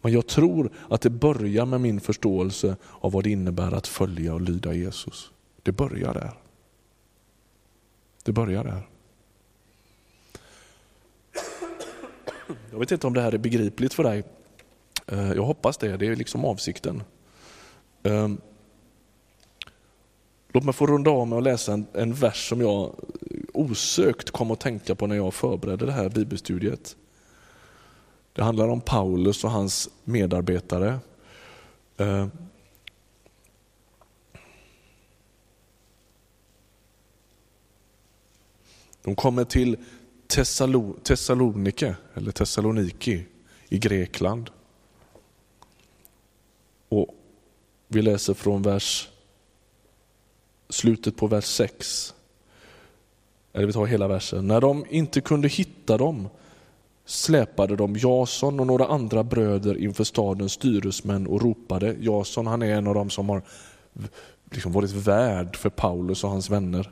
[0.00, 4.34] Men jag tror att det börjar med min förståelse av vad det innebär att följa
[4.34, 5.30] och lyda Jesus.
[5.62, 6.45] Det börjar där.
[8.26, 8.82] Det börjar där.
[12.70, 14.24] Jag vet inte om det här är begripligt för dig.
[15.06, 17.02] Eh, jag hoppas det, det är liksom avsikten.
[18.02, 18.28] Eh,
[20.48, 22.92] låt mig få runda av med att läsa en, en vers som jag
[23.52, 26.96] osökt kom att tänka på när jag förberedde det här bibelstudiet.
[28.32, 30.98] Det handlar om Paulus och hans medarbetare.
[31.96, 32.26] Eh,
[39.06, 39.76] de kommer till
[41.02, 43.24] Thessalonike, eller Thessaloniki
[43.68, 44.50] i Grekland.
[46.88, 47.14] Och
[47.88, 49.08] vi läser från vers,
[50.68, 52.14] slutet på vers 6.
[53.52, 54.46] Eller vi tar hela versen.
[54.46, 56.28] När de inte kunde hitta dem
[57.04, 61.96] släpade de Jason och några andra bröder inför stadens styresmän och ropade.
[62.00, 63.42] Jason han är en av dem som har
[64.50, 66.90] liksom varit värd för Paulus och hans vänner.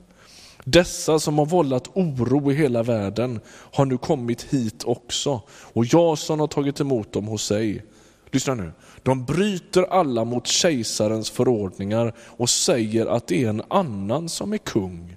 [0.64, 6.40] Dessa som har vållat oro i hela världen har nu kommit hit också och Jason
[6.40, 7.84] har tagit emot dem hos sig.
[8.30, 8.72] Lyssna nu.
[9.02, 14.58] De bryter alla mot kejsarens förordningar och säger att det är en annan som är
[14.58, 15.16] kung,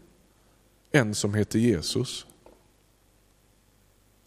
[0.92, 2.26] en som heter Jesus.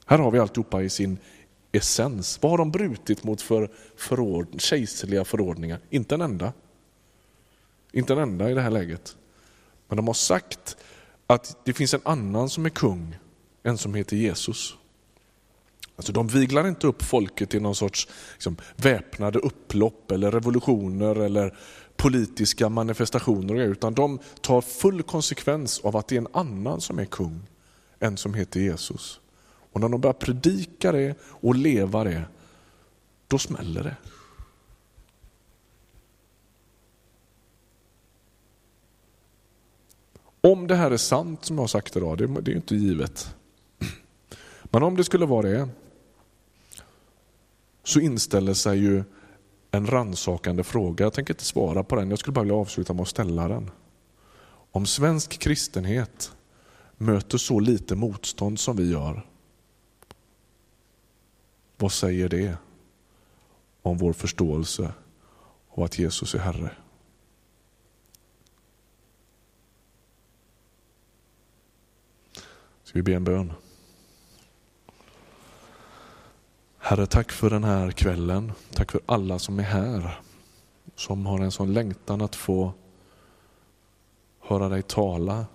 [0.06, 1.18] Här har vi alltihopa i sin
[1.72, 2.38] essens.
[2.42, 5.80] Vad har de brutit mot för förord, kejserliga förordningar?
[5.90, 6.52] Inte en enda.
[7.92, 9.16] Inte en enda i det här läget.
[9.88, 10.76] Men de har sagt
[11.32, 13.18] att det finns en annan som är kung,
[13.62, 14.74] en som heter Jesus.
[15.96, 21.58] Alltså de viglar inte upp folket i någon sorts liksom, väpnade upplopp eller revolutioner eller
[21.96, 27.04] politiska manifestationer, utan de tar full konsekvens av att det är en annan som är
[27.04, 27.40] kung,
[27.98, 29.20] en som heter Jesus.
[29.72, 32.22] Och när de börjar predika det och leva det,
[33.28, 33.96] då smäller det.
[40.40, 43.34] Om det här är sant som jag har sagt idag, det, det är inte givet.
[44.64, 45.68] Men om det skulle vara det,
[47.84, 49.04] så inställer sig ju
[49.70, 51.04] en ransakande fråga.
[51.04, 53.70] Jag tänker inte svara på den, jag skulle bara vilja avsluta med att ställa den.
[54.72, 56.32] Om svensk kristenhet
[56.96, 59.26] möter så lite motstånd som vi gör,
[61.76, 62.56] vad säger det
[63.82, 64.92] om vår förståelse
[65.70, 66.70] av att Jesus är Herre?
[72.90, 73.52] Ska vi be en bön?
[76.78, 78.52] Herre, tack för den här kvällen.
[78.72, 80.20] Tack för alla som är här.
[80.94, 82.72] Som har en sån längtan att få
[84.40, 85.46] höra dig tala.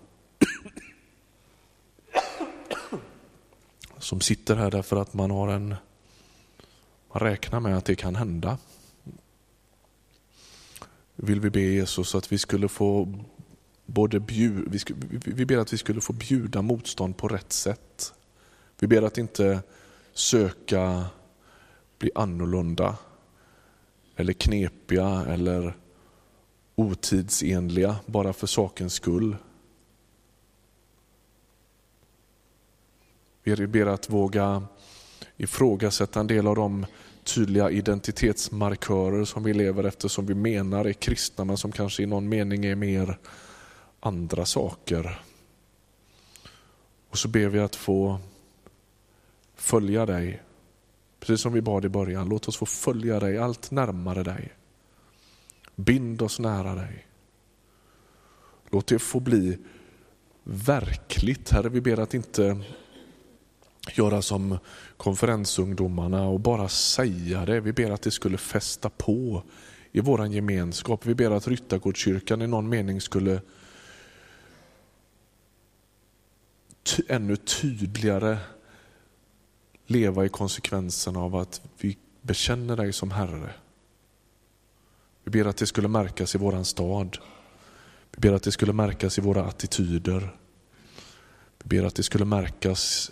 [3.97, 5.75] Som sitter här därför att man har en
[7.13, 8.57] man räknar med att det kan hända.
[11.15, 13.13] Vill vi be Jesus att vi skulle få
[13.85, 14.79] både bjud, vi,
[15.25, 18.13] vi ber att vi skulle få bjuda motstånd på rätt sätt.
[18.79, 19.61] Vi ber att inte
[20.13, 21.05] söka
[21.99, 22.97] bli annorlunda
[24.15, 25.77] eller knepiga eller
[26.75, 29.35] otidsenliga bara för sakens skull.
[33.43, 34.63] Vi ber att våga
[35.37, 36.85] ifrågasätta en del av de
[37.23, 42.05] tydliga identitetsmarkörer som vi lever efter som vi menar är kristna men som kanske i
[42.05, 43.17] någon mening är mer
[44.05, 45.19] andra saker.
[47.09, 48.19] Och så ber vi att få
[49.55, 50.41] följa dig.
[51.19, 54.53] Precis som vi bad i början, låt oss få följa dig allt närmare dig.
[55.75, 57.07] Bind oss nära dig.
[58.69, 59.57] Låt det få bli
[60.43, 61.51] verkligt.
[61.51, 62.61] Herre, vi ber att inte
[63.93, 64.57] göra som
[64.97, 67.59] konferensungdomarna och bara säga det.
[67.59, 69.43] Vi ber att det skulle fästa på
[69.91, 71.05] i vår gemenskap.
[71.05, 73.41] Vi ber att Ryttargårdskyrkan i någon mening skulle
[77.07, 78.37] ännu tydligare
[79.85, 83.53] leva i konsekvenserna av att vi bekänner dig som Herre.
[85.23, 87.17] Vi ber att det skulle märkas i våran stad.
[88.11, 90.37] Vi ber att det skulle märkas i våra attityder.
[91.63, 93.11] Vi ber att det skulle märkas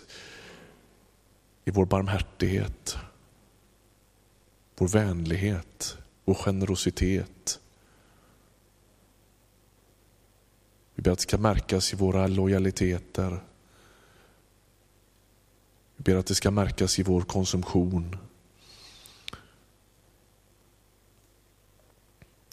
[1.64, 2.96] i vår barmhärtighet,
[4.76, 7.60] vår vänlighet, vår generositet.
[10.94, 13.40] Vi ber att det ska märkas i våra lojaliteter.
[16.04, 18.16] Vi ber att det ska märkas i vår konsumtion.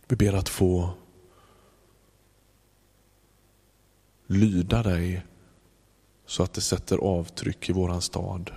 [0.07, 0.93] Vi ber att få
[4.27, 5.25] lyda dig
[6.25, 8.51] så att det sätter avtryck i våran stad.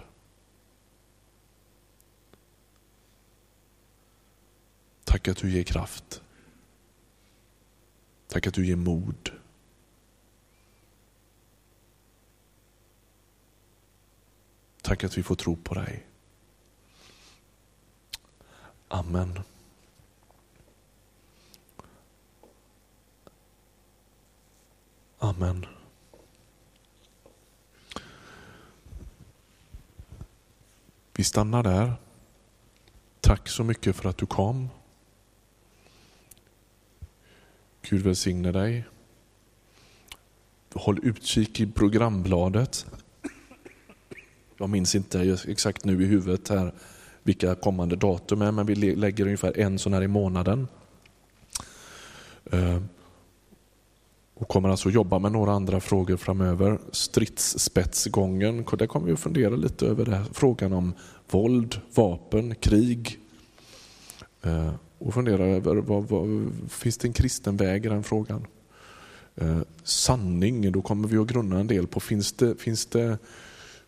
[5.05, 6.23] Tack att du ger kraft.
[8.29, 9.31] Tack att du ger mod.
[14.95, 16.07] Tack att vi får tro på dig.
[18.89, 19.41] Amen.
[25.19, 25.67] Amen.
[31.13, 31.95] Vi stannar där.
[33.21, 34.69] Tack så mycket för att du kom.
[37.83, 38.85] Gud välsigne dig.
[40.75, 42.87] Håll utkik i programbladet.
[44.57, 46.73] Jag minns inte exakt nu i huvudet här
[47.23, 50.69] vilka kommande datum är, men vi lägger ungefär en sån här i månaden.
[52.53, 52.81] Eh,
[54.35, 56.79] och kommer alltså jobba med några andra frågor framöver.
[56.93, 60.95] Stridsspetsgången, där kommer vi att fundera lite över här, frågan om
[61.31, 63.19] våld, vapen, krig.
[64.43, 68.47] Eh, och fundera över, vad, vad, finns det en kristen väg i den frågan?
[69.37, 73.19] Eh, sanning, då kommer vi att grunna en del på, finns det, finns det,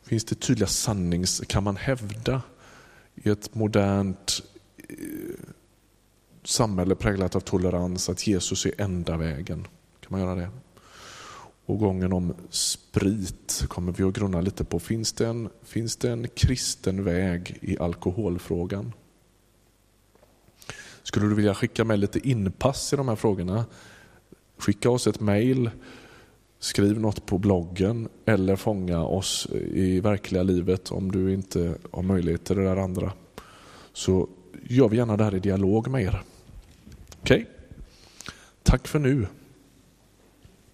[0.06, 1.42] finns det tydliga sannings...
[1.48, 2.42] Kan man hävda
[3.14, 4.42] i ett modernt
[4.88, 4.96] eh,
[6.44, 9.66] samhälle präglat av tolerans att Jesus är enda vägen?
[10.00, 10.50] Kan man göra det?
[11.66, 14.78] Och gången om sprit kommer vi att grunna lite på.
[14.78, 18.92] Finns det, en, finns det en kristen väg i alkoholfrågan?
[21.02, 23.64] Skulle du vilja skicka med lite inpass i de här frågorna?
[24.58, 25.70] Skicka oss ett mail,
[26.58, 32.44] skriv något på bloggen eller fånga oss i verkliga livet om du inte har möjlighet
[32.44, 33.12] till det där andra.
[33.92, 34.28] Så
[34.62, 36.22] gör vi gärna det här i dialog med er.
[37.20, 37.36] Okej?
[37.36, 37.44] Okay?
[38.62, 39.26] Tack för nu.